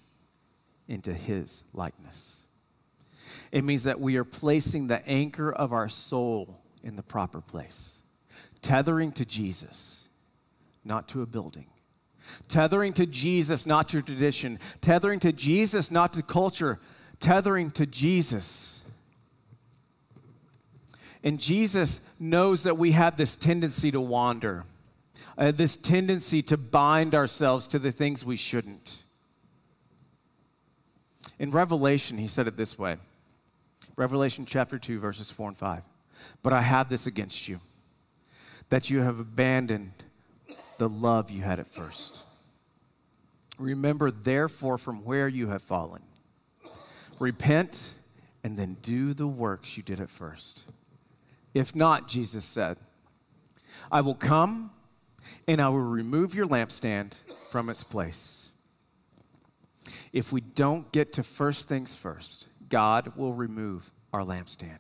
into 0.89 1.15
his 1.15 1.65
likeness. 1.73 2.43
It 3.53 3.65
means 3.65 3.85
that 3.85 3.99
we 3.99 4.17
are 4.17 4.25
placing 4.25 4.89
the 4.89 5.07
anchor 5.09 5.51
of 5.51 5.73
our 5.73 5.89
soul 5.89 6.61
in 6.83 6.97
the 6.97 7.03
proper 7.03 7.41
place, 7.41 8.03
tethering 8.61 9.13
to 9.13 9.25
Jesus, 9.25 10.09
not 10.85 11.09
to 11.09 11.23
a 11.23 11.27
building 11.27 11.67
Tethering 12.49 12.93
to 12.95 13.07
Jesus, 13.07 13.67
not 13.67 13.89
to 13.91 14.03
tradition. 14.03 14.59
Tethering 14.81 15.21
to 15.21 15.33
Jesus, 15.33 15.91
not 15.91 16.13
to 16.15 16.23
culture. 16.23 16.79
Tethering 17.21 17.71
to 17.73 17.87
Jesus. 17.87 18.83
And 21.23 21.39
Jesus 21.39 22.01
knows 22.19 22.63
that 22.63 22.79
we 22.79 22.93
have 22.93 23.17
this 23.17 23.37
tendency 23.37 23.91
to 23.91 24.01
wander, 24.01 24.65
uh, 25.37 25.51
this 25.51 25.77
tendency 25.77 26.43
to 26.43 26.57
bind 26.57 27.15
ourselves 27.15 27.69
to 27.69 27.79
the 27.79 27.93
things 27.93 28.25
we 28.25 28.37
shouldn't. 28.37 29.03
In 31.39 31.51
Revelation, 31.51 32.19
he 32.19 32.27
said 32.27 32.47
it 32.47 32.57
this 32.57 32.79
way 32.79 32.97
Revelation 33.97 34.47
chapter 34.47 34.79
2, 34.79 34.99
verses 34.99 35.31
4 35.31 35.49
and 35.49 35.57
5. 35.57 35.83
But 36.43 36.53
I 36.53 36.63
have 36.63 36.89
this 36.89 37.07
against 37.07 37.49
you, 37.49 37.61
that 38.71 38.89
you 38.89 39.01
have 39.01 39.21
abandoned 39.21 39.93
the 40.81 40.89
love 40.89 41.31
you 41.31 41.43
had 41.43 41.59
at 41.59 41.67
first. 41.67 42.21
Remember, 43.59 44.11
therefore, 44.11 44.79
from 44.79 45.05
where 45.05 45.29
you 45.29 45.49
have 45.49 45.61
fallen. 45.61 46.01
Repent 47.19 47.93
and 48.43 48.59
then 48.59 48.79
do 48.81 49.13
the 49.13 49.27
works 49.27 49.77
you 49.77 49.83
did 49.83 50.01
at 50.01 50.09
first. 50.09 50.63
If 51.53 51.77
not, 51.77 52.09
Jesus 52.09 52.47
said, 52.47 52.79
I 53.93 54.01
will 54.01 54.15
come 54.15 54.71
and 55.47 55.61
I 55.61 55.69
will 55.69 55.81
remove 55.81 56.35
your 56.35 56.47
lampstand 56.47 57.19
from 57.51 57.69
its 57.69 57.85
place. 57.85 58.49
If 60.15 60.33
we 60.33 60.41
don't 60.41 60.91
get 60.93 61.13
to 61.13 61.23
first 61.23 61.69
things 61.69 61.95
first, 61.95 62.49
God 62.71 63.17
will 63.17 63.35
remove 63.35 63.93
our 64.15 64.23
lampstand 64.23 64.79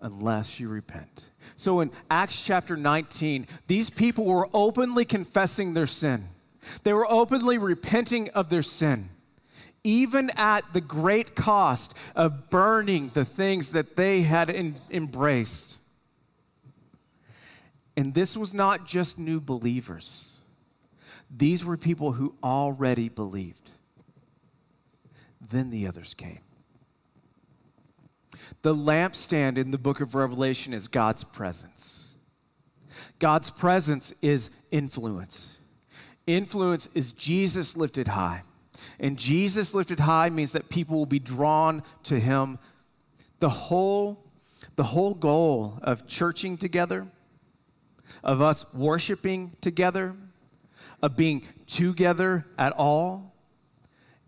unless 0.00 0.58
you 0.58 0.68
repent. 0.68 1.30
So 1.56 1.80
in 1.80 1.90
Acts 2.10 2.44
chapter 2.44 2.76
19, 2.76 3.46
these 3.66 3.90
people 3.90 4.24
were 4.24 4.48
openly 4.52 5.04
confessing 5.04 5.74
their 5.74 5.86
sin. 5.86 6.28
They 6.84 6.92
were 6.92 7.10
openly 7.10 7.58
repenting 7.58 8.30
of 8.30 8.50
their 8.50 8.62
sin, 8.62 9.10
even 9.82 10.30
at 10.36 10.72
the 10.72 10.80
great 10.80 11.34
cost 11.34 11.94
of 12.14 12.50
burning 12.50 13.10
the 13.14 13.24
things 13.24 13.72
that 13.72 13.96
they 13.96 14.22
had 14.22 14.50
in, 14.50 14.76
embraced. 14.90 15.78
And 17.96 18.14
this 18.14 18.36
was 18.36 18.54
not 18.54 18.86
just 18.86 19.18
new 19.18 19.40
believers, 19.40 20.36
these 21.30 21.64
were 21.64 21.76
people 21.76 22.12
who 22.12 22.34
already 22.42 23.08
believed. 23.08 23.70
Then 25.40 25.70
the 25.70 25.86
others 25.86 26.14
came. 26.14 26.40
The 28.62 28.74
lampstand 28.74 29.56
in 29.56 29.70
the 29.70 29.78
book 29.78 30.00
of 30.00 30.14
Revelation 30.14 30.74
is 30.74 30.88
God's 30.88 31.24
presence. 31.24 32.14
God's 33.18 33.50
presence 33.50 34.12
is 34.20 34.50
influence. 34.70 35.56
Influence 36.26 36.88
is 36.94 37.12
Jesus 37.12 37.76
lifted 37.76 38.08
high. 38.08 38.42
And 38.98 39.18
Jesus 39.18 39.74
lifted 39.74 40.00
high 40.00 40.28
means 40.28 40.52
that 40.52 40.68
people 40.68 40.98
will 40.98 41.06
be 41.06 41.18
drawn 41.18 41.82
to 42.04 42.20
him. 42.20 42.58
The 43.38 43.48
whole, 43.48 44.24
the 44.76 44.84
whole 44.84 45.14
goal 45.14 45.78
of 45.82 46.06
churching 46.06 46.58
together, 46.58 47.06
of 48.22 48.42
us 48.42 48.66
worshiping 48.74 49.56
together, 49.62 50.14
of 51.02 51.16
being 51.16 51.46
together 51.66 52.44
at 52.58 52.72
all, 52.72 53.34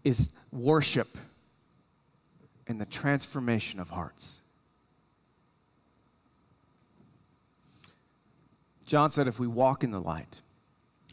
is 0.04 0.30
worship 0.50 1.18
in 2.72 2.78
the 2.78 2.86
transformation 2.86 3.78
of 3.78 3.90
hearts. 3.90 4.40
John 8.86 9.10
said, 9.10 9.28
if 9.28 9.38
we 9.38 9.46
walk 9.46 9.84
in 9.84 9.90
the 9.90 10.00
light, 10.00 10.40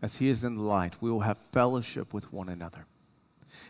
as 0.01 0.15
he 0.15 0.29
is 0.29 0.45
in 0.45 0.55
the 0.55 0.63
light, 0.63 0.95
we 1.01 1.11
will 1.11 1.19
have 1.19 1.37
fellowship 1.51 2.13
with 2.13 2.31
one 2.31 2.47
another. 2.47 2.85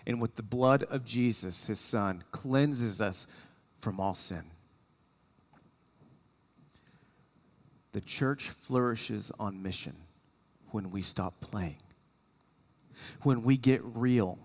And 0.06 0.21
with 0.21 0.36
the 0.36 0.43
blood 0.43 0.84
of 0.84 1.04
Jesus, 1.04 1.65
his 1.65 1.80
son, 1.80 2.23
cleanses 2.32 3.02
us 3.02 3.25
from 3.80 3.99
all 3.99 4.13
sin. 4.13 4.43
The 7.93 8.02
church 8.02 8.49
flourishes 8.49 9.32
on 9.39 9.63
mission 9.63 9.95
when 10.69 10.91
we 10.91 11.02
stop 11.02 11.41
playing, 11.41 11.82
when 13.23 13.41
we 13.41 13.58
get 13.58 13.82
real 13.84 14.38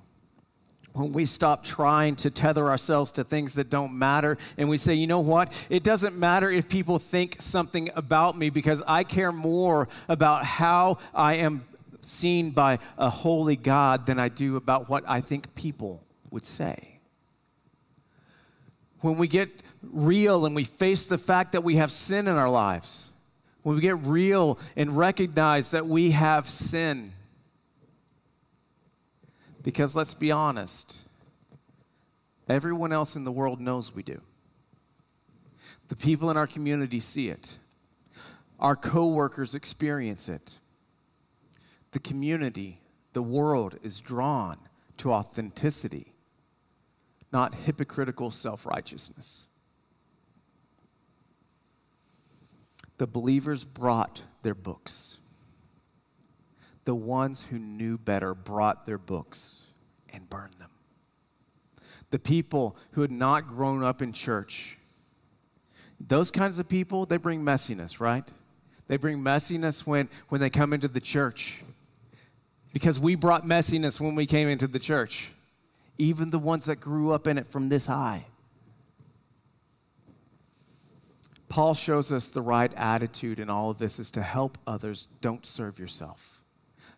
when 0.95 1.13
we 1.13 1.27
stop 1.27 1.65
trying 1.65 2.15
to 2.15 2.31
tether 2.31 2.71
ourselves 2.71 3.11
to 3.11 3.25
things 3.25 3.55
that 3.55 3.69
don't 3.69 3.93
matter 3.93 4.39
and 4.57 4.69
we 4.69 4.79
say, 4.79 4.95
you 4.95 5.09
know 5.09 5.19
what? 5.19 5.53
It 5.69 5.83
doesn't 5.83 6.17
matter 6.17 6.49
if 6.49 6.69
people 6.69 7.01
think 7.01 7.43
something 7.43 7.91
about 7.97 8.39
me 8.39 8.49
because 8.49 8.81
I 8.87 9.03
care 9.03 9.33
more 9.33 9.89
about 10.09 10.45
how 10.45 10.99
I 11.13 11.35
am 11.35 11.65
seen 12.01 12.53
by 12.53 12.79
a 12.97 13.11
holy 13.11 13.57
God 13.57 14.07
than 14.07 14.21
I 14.21 14.29
do 14.29 14.55
about 14.55 14.89
what 14.89 15.03
I 15.09 15.21
think 15.21 15.55
people 15.57 16.01
would 16.31 16.45
say. 16.45 17.01
When 19.01 19.17
we 19.17 19.27
get 19.27 19.51
real 19.83 20.47
and 20.47 20.55
we 20.55 20.65
face 20.65 21.07
the 21.07 21.19
fact 21.19 21.53
that 21.53 21.65
we 21.65 21.77
have 21.77 21.91
sin 21.91 22.29
in 22.29 22.37
our 22.37 22.49
lives, 22.49 23.11
when 23.65 23.75
we 23.75 23.83
get 23.83 23.99
real 24.07 24.61
and 24.77 24.97
recognize 24.97 25.73
that 25.73 25.89
we 25.89 26.13
have 26.13 26.49
sin, 26.49 27.13
because 29.65 29.97
let's 29.97 30.15
be 30.15 30.31
honest, 30.31 30.95
everyone 32.49 32.93
else 32.93 33.17
in 33.17 33.25
the 33.25 33.33
world 33.33 33.61
knows 33.61 33.93
we 33.93 34.05
do. 34.05 34.21
The 35.89 35.97
people 35.97 36.31
in 36.31 36.37
our 36.37 36.47
community 36.47 37.01
see 37.01 37.31
it. 37.31 37.59
Our 38.61 38.77
coworkers 38.77 39.55
experience 39.55 40.29
it. 40.29 40.59
The 41.93 41.99
community, 41.99 42.81
the 43.15 43.23
world 43.23 43.79
is 43.83 44.01
drawn 44.01 44.59
to 44.99 45.13
authenticity, 45.13 46.13
not 47.33 47.55
hypocritical 47.55 48.31
self 48.31 48.67
righteousness. 48.67 49.47
The 52.99 53.07
believers 53.07 53.65
brought 53.65 54.23
their 54.43 54.55
books. 54.55 55.19
The 56.85 56.95
ones 56.95 57.47
who 57.51 57.59
knew 57.59 57.97
better 57.99 58.35
brought 58.35 58.87
their 58.87 58.99
books 58.99 59.63
and 60.13 60.29
burned 60.29 60.55
them. 60.59 60.71
The 62.11 62.19
people 62.19 62.77
who 62.93 63.01
had 63.01 63.11
not 63.11 63.47
grown 63.47 63.83
up 63.83 64.03
in 64.03 64.13
church, 64.13 64.79
those 65.99 66.31
kinds 66.31 66.59
of 66.59 66.69
people, 66.69 67.07
they 67.07 67.17
bring 67.17 67.43
messiness, 67.43 68.01
right? 68.01 68.25
They 68.87 68.97
bring 68.97 69.19
messiness 69.19 69.87
when, 69.87 70.09
when 70.29 70.41
they 70.41 70.51
come 70.51 70.73
into 70.73 70.89
the 70.89 71.01
church. 71.01 71.63
Because 72.73 73.01
we 73.01 73.15
brought 73.15 73.47
messiness 73.47 74.01
when 74.01 74.15
we 74.15 74.27
came 74.27 74.49
into 74.49 74.67
the 74.67 74.79
church, 74.79 75.31
even 75.97 76.31
the 76.31 76.39
ones 76.39 76.67
that 76.67 76.77
grew 76.77 77.13
up 77.13 77.27
in 77.27 77.39
it 77.39 77.47
from 77.47 77.69
this 77.69 77.87
high. 77.87 78.27
Paul 81.49 81.75
shows 81.75 82.11
us 82.11 82.29
the 82.29 82.43
right 82.43 82.73
attitude 82.75 83.39
in 83.39 83.49
all 83.49 83.71
of 83.71 83.79
this 83.79 84.01
is 84.01 84.11
to 84.13 84.23
help 84.23 84.59
others, 84.67 85.07
don't 85.21 85.47
serve 85.47 85.79
yourself. 85.79 86.34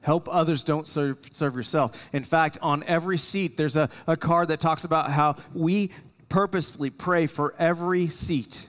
Help 0.07 0.29
others, 0.31 0.63
don't 0.63 0.87
serve, 0.87 1.19
serve 1.33 1.57
yourself. 1.57 2.01
In 2.13 2.23
fact, 2.23 2.59
on 2.63 2.85
every 2.85 3.19
seat, 3.19 3.57
there's 3.57 3.75
a, 3.75 3.91
a 4.07 4.17
card 4.17 4.47
that 4.49 4.61
talks 4.61 4.85
about 4.85 5.11
how 5.11 5.35
we 5.53 5.91
purposefully 6.29 6.91
pray 6.91 7.27
for 7.27 7.57
every 7.59 8.07
seat. 8.07 8.69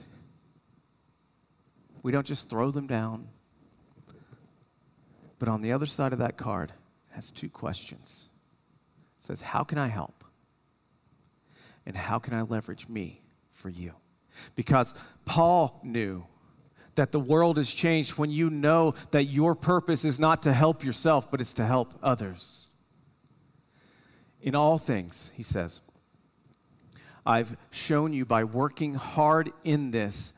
We 2.01 2.11
don't 2.11 2.25
just 2.25 2.49
throw 2.49 2.71
them 2.71 2.87
down. 2.87 3.27
But 5.37 5.47
on 5.47 5.61
the 5.61 5.73
other 5.73 5.85
side 5.85 6.11
of 6.11 6.17
that 6.17 6.37
card 6.37 6.71
has 7.11 7.29
two 7.29 7.49
questions. 7.49 8.29
It 9.19 9.25
says, 9.25 9.39
How 9.39 9.63
can 9.63 9.77
I 9.77 9.89
help? 9.89 10.23
And 11.85 11.95
how 11.95 12.17
can 12.17 12.33
I 12.33 12.41
leverage 12.41 12.89
me 12.89 13.21
for 13.51 13.69
you? 13.69 13.93
Because 14.55 14.95
Paul 15.25 15.79
knew 15.83 16.25
that 16.97 17.11
the 17.11 17.19
world 17.19 17.57
has 17.57 17.71
changed 17.71 18.17
when 18.17 18.31
you 18.31 18.49
know 18.49 18.95
that 19.11 19.25
your 19.25 19.53
purpose 19.53 20.03
is 20.03 20.19
not 20.19 20.41
to 20.43 20.51
help 20.51 20.83
yourself, 20.83 21.29
but 21.29 21.39
it's 21.39 21.53
to 21.53 21.65
help 21.65 21.93
others. 22.01 22.67
In 24.41 24.55
all 24.55 24.79
things, 24.79 25.31
he 25.35 25.43
says, 25.43 25.81
I've 27.23 27.55
shown 27.69 28.13
you 28.13 28.25
by 28.25 28.45
working 28.45 28.95
hard 28.95 29.51
in 29.63 29.91
this 29.91 30.33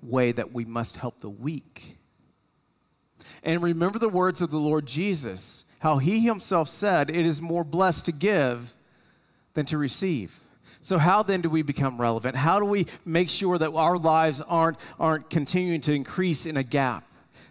way 0.00 0.30
that 0.30 0.52
we 0.52 0.64
must 0.64 0.96
help 0.96 1.20
the 1.20 1.30
weak. 1.30 1.98
And 3.42 3.60
remember 3.60 3.98
the 3.98 4.08
words 4.08 4.40
of 4.40 4.50
the 4.50 4.58
Lord 4.58 4.86
Jesus, 4.86 5.64
how 5.80 5.98
he 5.98 6.20
himself 6.20 6.68
said, 6.68 7.10
It 7.10 7.26
is 7.26 7.42
more 7.42 7.64
blessed 7.64 8.04
to 8.04 8.12
give 8.12 8.74
than 9.54 9.66
to 9.66 9.76
receive. 9.76 10.38
So, 10.86 10.98
how 10.98 11.24
then 11.24 11.40
do 11.40 11.50
we 11.50 11.62
become 11.62 12.00
relevant? 12.00 12.36
How 12.36 12.60
do 12.60 12.64
we 12.64 12.86
make 13.04 13.28
sure 13.28 13.58
that 13.58 13.72
our 13.72 13.98
lives 13.98 14.40
aren't, 14.40 14.78
aren't 15.00 15.28
continuing 15.28 15.80
to 15.80 15.92
increase 15.92 16.46
in 16.46 16.56
a 16.56 16.62
gap? 16.62 17.02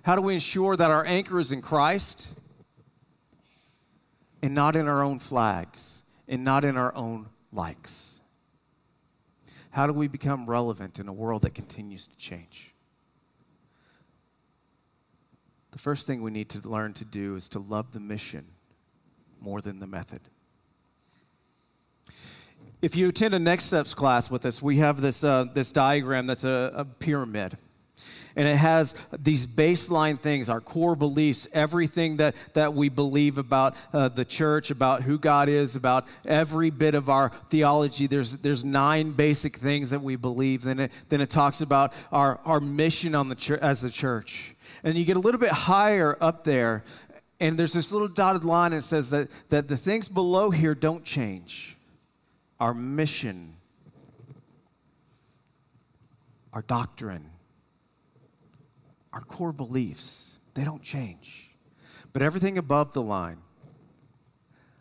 How 0.03 0.15
do 0.15 0.21
we 0.21 0.35
ensure 0.35 0.77
that 0.77 0.89
our 0.89 1.05
anchor 1.05 1.37
is 1.37 1.51
in 1.51 1.61
Christ 1.61 2.29
and 4.41 4.55
not 4.55 4.77
in 4.77 4.87
our 4.87 5.03
own 5.03 5.19
flags 5.19 6.01
and 6.29 6.45
not 6.45 6.63
in 6.63 6.77
our 6.77 6.95
own 6.95 7.25
likes? 7.51 8.21
How 9.69 9.85
do 9.85 9.91
we 9.91 10.07
become 10.07 10.49
relevant 10.49 10.97
in 10.97 11.09
a 11.09 11.13
world 11.13 11.41
that 11.41 11.53
continues 11.53 12.07
to 12.07 12.15
change? 12.15 12.73
The 15.71 15.79
first 15.79 16.07
thing 16.07 16.21
we 16.21 16.31
need 16.31 16.47
to 16.51 16.65
learn 16.65 16.93
to 16.93 17.03
do 17.03 17.35
is 17.35 17.49
to 17.49 17.59
love 17.59 17.91
the 17.91 17.99
mission 17.99 18.45
more 19.41 19.59
than 19.59 19.79
the 19.79 19.87
method. 19.87 20.21
If 22.85 22.95
you 22.95 23.09
attend 23.09 23.33
a 23.33 23.39
Next 23.39 23.65
Steps 23.65 23.95
class 23.95 24.29
with 24.29 24.45
us, 24.45 24.61
we 24.61 24.77
have 24.77 25.01
this, 25.01 25.23
uh, 25.23 25.45
this 25.51 25.71
diagram 25.71 26.27
that's 26.27 26.43
a, 26.43 26.71
a 26.75 26.85
pyramid. 26.85 27.57
And 28.35 28.47
it 28.47 28.57
has 28.57 28.93
these 29.17 29.47
baseline 29.47 30.19
things, 30.19 30.51
our 30.51 30.61
core 30.61 30.95
beliefs, 30.95 31.47
everything 31.51 32.17
that, 32.17 32.35
that 32.53 32.75
we 32.75 32.89
believe 32.89 33.39
about 33.39 33.75
uh, 33.91 34.09
the 34.09 34.23
church, 34.23 34.69
about 34.69 35.01
who 35.01 35.17
God 35.17 35.49
is, 35.49 35.75
about 35.75 36.07
every 36.25 36.69
bit 36.69 36.93
of 36.93 37.09
our 37.09 37.31
theology. 37.49 38.05
There's, 38.05 38.33
there's 38.33 38.63
nine 38.63 39.13
basic 39.13 39.57
things 39.57 39.89
that 39.89 40.03
we 40.03 40.15
believe. 40.15 40.61
Then 40.61 40.79
it, 40.81 40.91
then 41.09 41.21
it 41.21 41.31
talks 41.31 41.61
about 41.61 41.91
our, 42.11 42.39
our 42.45 42.59
mission 42.59 43.15
on 43.15 43.29
the 43.29 43.35
ch- 43.35 43.49
as 43.49 43.83
a 43.83 43.89
church. 43.89 44.55
And 44.83 44.93
you 44.93 45.05
get 45.05 45.17
a 45.17 45.21
little 45.21 45.39
bit 45.39 45.49
higher 45.49 46.19
up 46.21 46.43
there, 46.43 46.83
and 47.39 47.57
there's 47.57 47.73
this 47.73 47.91
little 47.91 48.09
dotted 48.09 48.43
line 48.43 48.69
that 48.73 48.83
says 48.83 49.09
that, 49.09 49.31
that 49.49 49.67
the 49.69 49.75
things 49.75 50.07
below 50.07 50.51
here 50.51 50.75
don't 50.75 51.03
change 51.03 51.74
our 52.59 52.73
mission, 52.73 53.55
our 56.53 56.61
doctrine, 56.61 57.29
our 59.11 59.21
core 59.21 59.53
beliefs, 59.53 60.37
they 60.53 60.63
don't 60.63 60.81
change. 60.81 61.55
But 62.13 62.21
everything 62.21 62.57
above 62.57 62.93
the 62.93 63.01
line, 63.01 63.37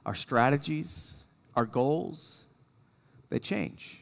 our 0.07 0.15
strategies, 0.15 1.25
our 1.57 1.67
goals, 1.67 2.45
they 3.31 3.39
change. 3.39 4.01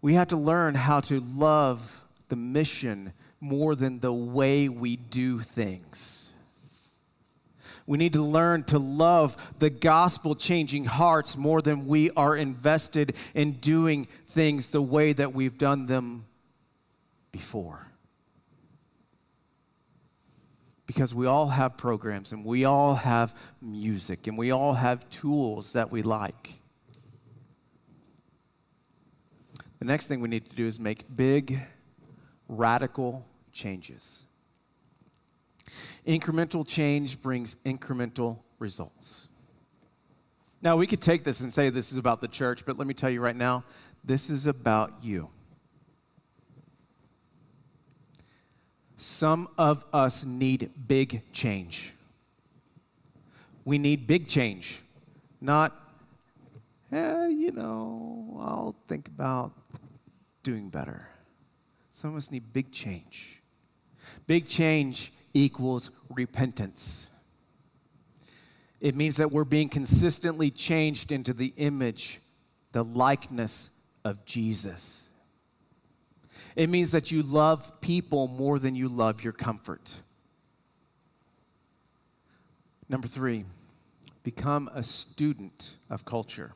We 0.00 0.14
have 0.14 0.28
to 0.28 0.36
learn 0.36 0.74
how 0.74 1.00
to 1.00 1.20
love 1.20 2.04
the 2.28 2.36
mission 2.36 3.12
more 3.40 3.74
than 3.74 4.00
the 4.00 4.12
way 4.12 4.68
we 4.68 4.96
do 4.96 5.40
things. 5.40 6.27
We 7.88 7.96
need 7.96 8.12
to 8.12 8.22
learn 8.22 8.64
to 8.64 8.78
love 8.78 9.34
the 9.60 9.70
gospel 9.70 10.34
changing 10.34 10.84
hearts 10.84 11.38
more 11.38 11.62
than 11.62 11.86
we 11.86 12.10
are 12.10 12.36
invested 12.36 13.16
in 13.34 13.52
doing 13.52 14.08
things 14.26 14.68
the 14.68 14.82
way 14.82 15.14
that 15.14 15.32
we've 15.32 15.56
done 15.56 15.86
them 15.86 16.26
before. 17.32 17.86
Because 20.86 21.14
we 21.14 21.24
all 21.24 21.48
have 21.48 21.78
programs 21.78 22.32
and 22.32 22.44
we 22.44 22.66
all 22.66 22.94
have 22.94 23.34
music 23.62 24.26
and 24.26 24.36
we 24.36 24.50
all 24.50 24.74
have 24.74 25.08
tools 25.08 25.72
that 25.72 25.90
we 25.90 26.02
like. 26.02 26.60
The 29.78 29.86
next 29.86 30.08
thing 30.08 30.20
we 30.20 30.28
need 30.28 30.50
to 30.50 30.54
do 30.54 30.66
is 30.66 30.78
make 30.78 31.16
big, 31.16 31.58
radical 32.48 33.24
changes. 33.50 34.27
Incremental 36.06 36.66
change 36.66 37.20
brings 37.20 37.56
incremental 37.64 38.38
results. 38.58 39.28
Now, 40.60 40.76
we 40.76 40.86
could 40.86 41.00
take 41.00 41.22
this 41.22 41.40
and 41.40 41.52
say 41.52 41.70
this 41.70 41.92
is 41.92 41.98
about 41.98 42.20
the 42.20 42.28
church, 42.28 42.64
but 42.66 42.78
let 42.78 42.86
me 42.86 42.94
tell 42.94 43.10
you 43.10 43.20
right 43.20 43.36
now, 43.36 43.64
this 44.04 44.28
is 44.30 44.46
about 44.46 44.92
you. 45.02 45.28
Some 48.96 49.48
of 49.56 49.84
us 49.92 50.24
need 50.24 50.70
big 50.88 51.22
change. 51.32 51.92
We 53.64 53.78
need 53.78 54.06
big 54.06 54.26
change, 54.26 54.82
not, 55.40 55.76
eh, 56.90 57.28
you 57.28 57.52
know, 57.52 58.36
I'll 58.40 58.74
think 58.88 59.06
about 59.06 59.52
doing 60.42 60.70
better. 60.70 61.06
Some 61.90 62.10
of 62.10 62.16
us 62.16 62.30
need 62.30 62.52
big 62.52 62.72
change. 62.72 63.40
Big 64.26 64.48
change 64.48 65.12
equals 65.34 65.90
repentance. 66.08 67.10
It 68.80 68.94
means 68.94 69.16
that 69.16 69.32
we're 69.32 69.44
being 69.44 69.68
consistently 69.68 70.50
changed 70.50 71.10
into 71.10 71.32
the 71.32 71.52
image, 71.56 72.20
the 72.72 72.84
likeness 72.84 73.70
of 74.04 74.24
Jesus. 74.24 75.08
It 76.54 76.68
means 76.68 76.92
that 76.92 77.10
you 77.10 77.22
love 77.22 77.80
people 77.80 78.28
more 78.28 78.58
than 78.58 78.74
you 78.74 78.88
love 78.88 79.22
your 79.22 79.32
comfort. 79.32 79.94
Number 82.88 83.08
three, 83.08 83.44
become 84.22 84.70
a 84.72 84.82
student 84.82 85.72
of 85.90 86.04
culture 86.04 86.52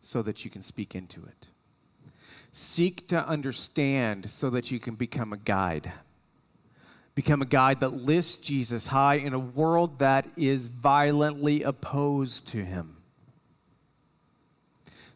so 0.00 0.22
that 0.22 0.44
you 0.44 0.50
can 0.50 0.62
speak 0.62 0.94
into 0.94 1.24
it. 1.24 1.48
Seek 2.52 3.08
to 3.08 3.26
understand 3.26 4.30
so 4.30 4.50
that 4.50 4.70
you 4.70 4.78
can 4.78 4.94
become 4.94 5.32
a 5.32 5.36
guide 5.36 5.92
become 7.16 7.40
a 7.40 7.46
guide 7.46 7.80
that 7.80 7.88
lifts 7.88 8.36
Jesus 8.36 8.88
high 8.88 9.14
in 9.14 9.32
a 9.32 9.38
world 9.38 9.98
that 9.98 10.28
is 10.36 10.68
violently 10.68 11.62
opposed 11.62 12.46
to 12.48 12.62
him 12.62 12.98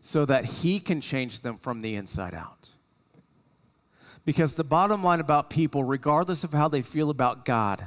so 0.00 0.24
that 0.24 0.46
he 0.46 0.80
can 0.80 1.02
change 1.02 1.42
them 1.42 1.58
from 1.58 1.82
the 1.82 1.94
inside 1.94 2.34
out. 2.34 2.70
Because 4.24 4.54
the 4.54 4.64
bottom 4.64 5.04
line 5.04 5.20
about 5.20 5.50
people, 5.50 5.84
regardless 5.84 6.42
of 6.42 6.52
how 6.52 6.68
they 6.68 6.80
feel 6.80 7.10
about 7.10 7.44
God, 7.44 7.84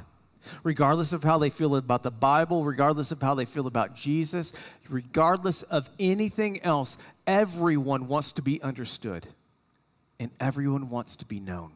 regardless 0.62 1.12
of 1.12 1.24
how 1.24 1.38
they 1.38 1.50
feel 1.50 1.74
about 1.74 2.04
the 2.04 2.10
Bible, 2.12 2.64
regardless 2.64 3.10
of 3.10 3.20
how 3.20 3.34
they 3.34 3.44
feel 3.44 3.66
about 3.66 3.96
Jesus, 3.96 4.52
regardless 4.88 5.64
of 5.64 5.90
anything 5.98 6.62
else, 6.62 6.98
everyone 7.26 8.06
wants 8.06 8.30
to 8.32 8.42
be 8.42 8.62
understood 8.62 9.26
and 10.20 10.30
everyone 10.38 10.88
wants 10.88 11.16
to 11.16 11.24
be 11.24 11.40
known. 11.40 11.72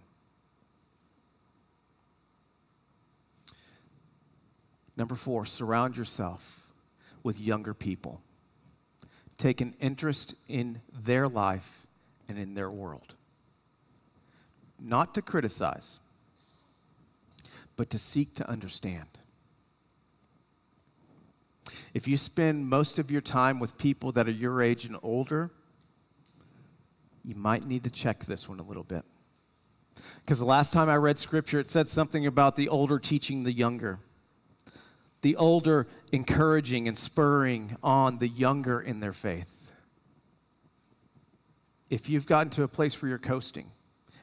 Number 4.99 5.15
four, 5.15 5.47
surround 5.47 5.97
yourself 5.97 6.69
with 7.23 7.41
younger 7.41 7.73
people. 7.73 8.21
take 9.39 9.61
an 9.61 9.73
interest 9.79 10.35
in 10.49 10.81
their 10.93 11.29
life 11.29 11.87
and 12.29 12.37
in 12.37 12.55
their 12.55 12.69
world. 12.69 13.15
Not 14.81 15.15
to 15.15 15.23
criticize, 15.23 16.01
but 17.77 17.89
to 17.91 18.01
seek 18.01 18.35
to 18.35 18.51
understand. 18.51 19.07
If 21.95 22.09
you 22.09 22.17
spend 22.17 22.69
most 22.69 22.99
of 22.99 23.13
your 23.13 23.21
time 23.21 23.61
with 23.61 23.79
people 23.79 24.11
that 24.13 24.27
are 24.27 24.33
your 24.33 24.61
age 24.61 24.85
and 24.85 24.97
older, 25.05 25.53
you 27.25 27.37
might 27.37 27.65
need 27.65 27.85
to 27.85 27.91
check 27.91 28.25
this 28.25 28.49
one 28.49 28.59
a 28.59 28.65
little 28.65 28.83
bit. 28.83 29.05
Because 30.25 30.41
the 30.41 30.45
last 30.45 30.73
time 30.73 30.89
I 30.89 30.97
read 30.97 31.19
scripture, 31.21 31.61
it 31.61 31.69
said 31.69 31.89
something 31.89 32.27
about 32.27 32.57
the 32.57 32.69
older 32.69 32.99
teaching 32.99 33.45
the 33.45 33.53
younger, 33.53 34.01
the 35.21 35.37
older 35.37 35.87
encouraging 36.13 36.87
and 36.89 36.97
spurring 36.97 37.77
on 37.83 38.19
the 38.19 38.29
younger 38.29 38.81
in 38.81 39.01
their 39.01 39.13
faith. 39.13 39.73
If 41.91 42.09
you've 42.09 42.27
gotten 42.27 42.51
to 42.51 42.63
a 42.63 42.69
place 42.69 43.01
where 43.01 43.09
you're 43.09 43.19
coasting 43.19 43.71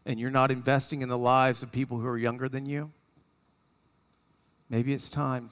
and 0.05 0.19
you're 0.19 0.31
not 0.31 0.51
investing 0.51 1.01
in 1.01 1.09
the 1.09 1.17
lives 1.17 1.63
of 1.63 1.71
people 1.71 1.99
who 1.99 2.07
are 2.07 2.17
younger 2.17 2.47
than 2.47 2.65
you, 2.65 2.91
maybe 4.69 4.93
it's 4.93 5.09
time 5.09 5.49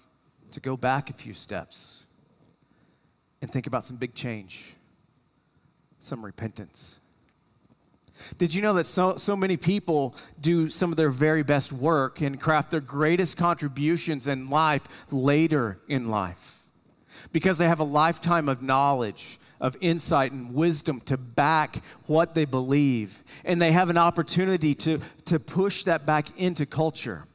to 0.51 0.59
go 0.59 0.77
back 0.77 1.09
a 1.09 1.13
few 1.13 1.33
steps 1.33 2.03
and 3.41 3.51
think 3.51 3.67
about 3.67 3.83
some 3.83 3.97
big 3.97 4.13
change, 4.13 4.75
some 5.99 6.23
repentance. 6.23 6.99
Did 8.38 8.53
you 8.53 8.61
know 8.61 8.74
that 8.74 8.86
so, 8.86 9.18
so 9.18 9.36
many 9.36 9.57
people 9.57 10.16
do 10.39 10.70
some 10.70 10.91
of 10.91 10.97
their 10.97 11.09
very 11.09 11.43
best 11.43 11.74
work 11.74 12.22
and 12.22 12.39
craft 12.39 12.72
their 12.72 12.80
greatest 12.80 13.38
contributions 13.38 14.28
in 14.28 14.49
life 14.49 14.88
later 15.11 15.80
in 15.88 16.09
life? 16.09 16.61
Because 17.32 17.57
they 17.57 17.68
have 17.68 17.80
a 17.80 17.86
lifetime 17.86 18.49
of 18.49 18.61
knowledge, 18.61 19.39
of 19.59 19.78
insight, 19.82 20.32
and 20.32 20.53
wisdom 20.53 21.01
to 21.01 21.18
back 21.18 21.84
what 22.07 22.36
they 22.36 22.45
believe. 22.45 23.24
And 23.45 23.61
they 23.61 23.72
have 23.72 23.89
an 23.89 23.97
opportunity 23.97 24.76
to, 24.76 25.01
to 25.26 25.39
push 25.39 25.84
that 25.84 26.05
back 26.05 26.38
into 26.38 26.66
culture. 26.66 27.26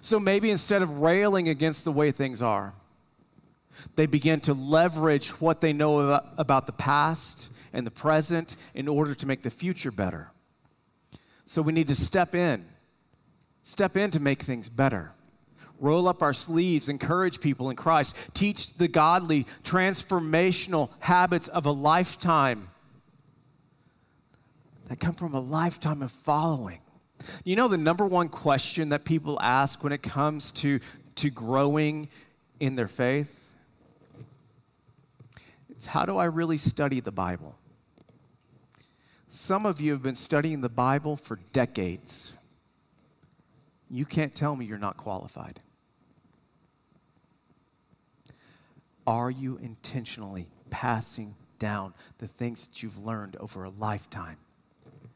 So 0.00 0.20
maybe 0.20 0.50
instead 0.50 0.82
of 0.82 1.00
railing 1.00 1.48
against 1.48 1.84
the 1.84 1.92
way 1.92 2.10
things 2.10 2.42
are, 2.42 2.74
they 3.96 4.06
begin 4.06 4.40
to 4.40 4.54
leverage 4.54 5.40
what 5.40 5.60
they 5.60 5.72
know 5.72 5.98
about, 5.98 6.26
about 6.38 6.66
the 6.66 6.72
past 6.72 7.48
and 7.72 7.86
the 7.86 7.90
present 7.90 8.56
in 8.74 8.88
order 8.88 9.14
to 9.14 9.26
make 9.26 9.42
the 9.42 9.50
future 9.50 9.90
better. 9.90 10.30
So 11.44 11.62
we 11.62 11.72
need 11.72 11.88
to 11.88 11.94
step 11.94 12.34
in, 12.34 12.64
step 13.62 13.96
in 13.96 14.10
to 14.12 14.20
make 14.20 14.42
things 14.42 14.68
better. 14.68 15.12
Roll 15.78 16.06
up 16.06 16.22
our 16.22 16.32
sleeves, 16.32 16.88
encourage 16.88 17.40
people 17.40 17.68
in 17.68 17.76
Christ, 17.76 18.16
teach 18.34 18.74
the 18.74 18.86
godly, 18.86 19.46
transformational 19.64 20.90
habits 21.00 21.48
of 21.48 21.66
a 21.66 21.72
lifetime 21.72 22.68
that 24.88 25.00
come 25.00 25.14
from 25.14 25.34
a 25.34 25.40
lifetime 25.40 26.02
of 26.02 26.12
following. 26.12 26.78
You 27.44 27.56
know, 27.56 27.68
the 27.68 27.78
number 27.78 28.06
one 28.06 28.28
question 28.28 28.90
that 28.90 29.04
people 29.04 29.40
ask 29.40 29.82
when 29.82 29.92
it 29.92 30.02
comes 30.02 30.50
to, 30.52 30.80
to 31.16 31.30
growing 31.30 32.08
in 32.60 32.76
their 32.76 32.88
faith? 32.88 33.48
It's 35.70 35.86
how 35.86 36.04
do 36.04 36.16
I 36.16 36.26
really 36.26 36.58
study 36.58 37.00
the 37.00 37.10
Bible? 37.10 37.56
Some 39.34 39.64
of 39.64 39.80
you 39.80 39.92
have 39.92 40.02
been 40.02 40.14
studying 40.14 40.60
the 40.60 40.68
Bible 40.68 41.16
for 41.16 41.38
decades. 41.54 42.34
You 43.88 44.04
can't 44.04 44.34
tell 44.34 44.54
me 44.54 44.66
you're 44.66 44.76
not 44.76 44.98
qualified. 44.98 45.58
Are 49.06 49.30
you 49.30 49.56
intentionally 49.56 50.48
passing 50.68 51.34
down 51.58 51.94
the 52.18 52.26
things 52.26 52.66
that 52.66 52.82
you've 52.82 52.98
learned 52.98 53.36
over 53.36 53.64
a 53.64 53.70
lifetime 53.70 54.36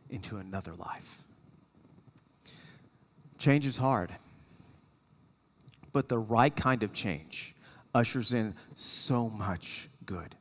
into 0.08 0.38
another 0.38 0.72
life? 0.72 1.22
Change 3.36 3.66
is 3.66 3.76
hard, 3.76 4.12
but 5.92 6.08
the 6.08 6.18
right 6.18 6.56
kind 6.56 6.82
of 6.82 6.94
change 6.94 7.54
ushers 7.94 8.32
in 8.32 8.54
so 8.74 9.28
much 9.28 9.90
good. 10.06 10.36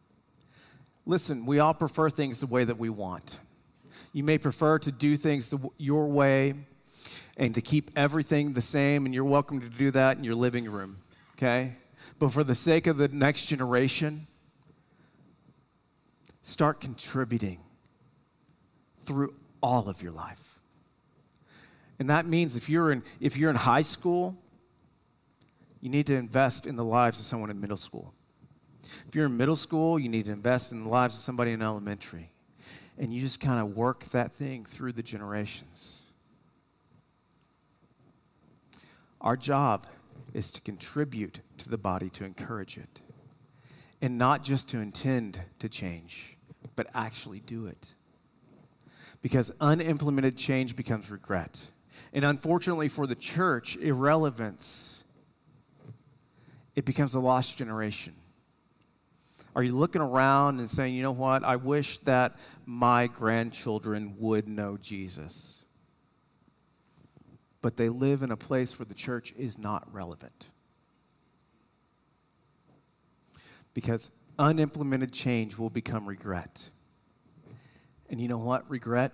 Listen, 1.05 1.45
we 1.45 1.59
all 1.59 1.73
prefer 1.73 2.09
things 2.09 2.39
the 2.39 2.47
way 2.47 2.63
that 2.63 2.77
we 2.77 2.87
want. 2.89 3.41
You 4.15 4.23
may 4.23 4.37
prefer 4.37 4.79
to 4.79 4.93
do 4.93 5.17
things 5.17 5.49
the, 5.49 5.59
your 5.77 6.07
way 6.07 6.53
and 7.35 7.53
to 7.53 7.61
keep 7.61 7.91
everything 7.97 8.53
the 8.53 8.61
same, 8.61 9.03
and 9.03 9.13
you're 9.13 9.25
welcome 9.25 9.59
to 9.59 9.67
do 9.67 9.91
that 9.91 10.17
in 10.17 10.23
your 10.23 10.35
living 10.35 10.71
room, 10.71 10.99
okay? 11.33 11.75
But 12.17 12.31
for 12.31 12.45
the 12.45 12.55
sake 12.55 12.87
of 12.87 12.95
the 12.95 13.09
next 13.09 13.47
generation, 13.47 14.27
start 16.43 16.79
contributing 16.79 17.59
through 19.03 19.33
all 19.61 19.89
of 19.89 20.01
your 20.01 20.13
life. 20.13 20.61
And 21.99 22.09
that 22.09 22.25
means 22.25 22.55
if 22.55 22.69
you're 22.69 22.93
in, 22.93 23.03
if 23.19 23.35
you're 23.35 23.49
in 23.49 23.57
high 23.57 23.81
school, 23.81 24.37
you 25.81 25.89
need 25.89 26.07
to 26.07 26.15
invest 26.15 26.65
in 26.65 26.77
the 26.77 26.85
lives 26.85 27.19
of 27.19 27.25
someone 27.25 27.49
in 27.49 27.59
middle 27.59 27.75
school. 27.75 28.13
If 29.09 29.13
you're 29.13 29.25
in 29.25 29.35
middle 29.35 29.57
school, 29.57 29.99
you 29.99 30.07
need 30.07 30.23
to 30.27 30.31
invest 30.31 30.71
in 30.71 30.85
the 30.85 30.89
lives 30.89 31.15
of 31.15 31.21
somebody 31.21 31.51
in 31.51 31.61
elementary 31.61 32.31
and 32.97 33.13
you 33.13 33.21
just 33.21 33.39
kind 33.39 33.59
of 33.59 33.75
work 33.75 34.05
that 34.11 34.31
thing 34.33 34.65
through 34.65 34.93
the 34.93 35.03
generations. 35.03 36.03
Our 39.21 39.35
job 39.35 39.87
is 40.33 40.49
to 40.51 40.61
contribute 40.61 41.39
to 41.57 41.69
the 41.69 41.77
body 41.77 42.09
to 42.11 42.25
encourage 42.25 42.77
it, 42.77 43.01
and 44.01 44.17
not 44.17 44.43
just 44.43 44.69
to 44.69 44.79
intend 44.79 45.41
to 45.59 45.69
change, 45.69 46.37
but 46.75 46.87
actually 46.93 47.39
do 47.39 47.65
it. 47.65 47.95
Because 49.21 49.51
unimplemented 49.59 50.37
change 50.37 50.75
becomes 50.75 51.09
regret. 51.09 51.61
And 52.13 52.23
unfortunately 52.23 52.89
for 52.89 53.07
the 53.07 53.15
church, 53.15 53.77
irrelevance, 53.77 55.03
it 56.75 56.85
becomes 56.85 57.15
a 57.15 57.19
lost 57.19 57.57
generation. 57.57 58.13
Are 59.55 59.63
you 59.63 59.73
looking 59.73 60.01
around 60.01 60.59
and 60.59 60.69
saying, 60.69 60.95
you 60.95 61.01
know 61.01 61.13
what, 61.13 61.43
I 61.45 61.55
wish 61.55 61.97
that 61.99 62.35
my 62.65 63.07
grandchildren 63.07 64.15
would 64.19 64.49
know 64.49 64.77
Jesus? 64.77 65.63
But 67.61 67.77
they 67.77 67.87
live 67.87 68.21
in 68.21 68.31
a 68.31 68.37
place 68.37 68.77
where 68.77 68.85
the 68.85 68.93
church 68.93 69.33
is 69.37 69.57
not 69.57 69.91
relevant. 69.93 70.47
Because 73.73 74.11
unimplemented 74.37 75.13
change 75.13 75.57
will 75.57 75.69
become 75.69 76.05
regret. 76.05 76.69
And 78.09 78.19
you 78.19 78.27
know 78.27 78.37
what? 78.37 78.69
Regret, 78.69 79.13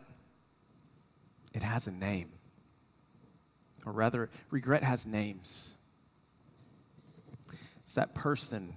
it 1.53 1.61
has 1.61 1.87
a 1.87 1.91
name. 1.91 2.31
Or 3.85 3.93
rather, 3.93 4.29
regret 4.49 4.83
has 4.83 5.05
names. 5.05 5.75
It's 7.79 7.93
that 7.93 8.15
person 8.15 8.75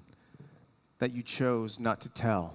that 0.98 1.12
you 1.12 1.22
chose 1.22 1.78
not 1.78 2.00
to 2.02 2.08
tell. 2.08 2.54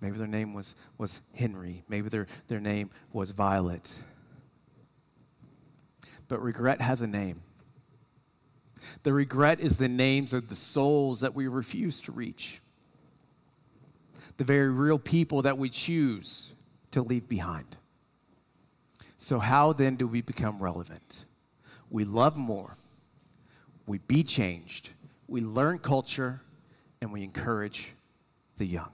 Maybe 0.00 0.18
their 0.18 0.26
name 0.26 0.52
was, 0.52 0.74
was 0.98 1.20
Henry. 1.34 1.84
Maybe 1.88 2.08
their, 2.08 2.26
their 2.48 2.60
name 2.60 2.90
was 3.12 3.30
Violet. 3.30 3.88
But 6.28 6.42
regret 6.42 6.80
has 6.80 7.00
a 7.00 7.06
name. 7.06 7.42
The 9.04 9.12
regret 9.12 9.60
is 9.60 9.76
the 9.76 9.88
names 9.88 10.32
of 10.32 10.48
the 10.48 10.56
souls 10.56 11.20
that 11.20 11.34
we 11.34 11.46
refuse 11.46 12.00
to 12.02 12.12
reach, 12.12 12.60
the 14.38 14.44
very 14.44 14.70
real 14.70 14.98
people 14.98 15.42
that 15.42 15.56
we 15.56 15.68
choose 15.68 16.52
to 16.90 17.02
leave 17.02 17.28
behind. 17.28 17.76
So, 19.18 19.38
how 19.38 19.72
then 19.72 19.94
do 19.94 20.08
we 20.08 20.20
become 20.20 20.60
relevant? 20.60 21.26
We 21.90 22.04
love 22.04 22.36
more, 22.36 22.76
we 23.86 23.98
be 23.98 24.24
changed, 24.24 24.90
we 25.32 25.40
learn 25.40 25.78
culture, 25.78 26.42
and 27.00 27.10
we 27.10 27.22
encourage 27.22 27.94
the 28.58 28.66
young. 28.66 28.92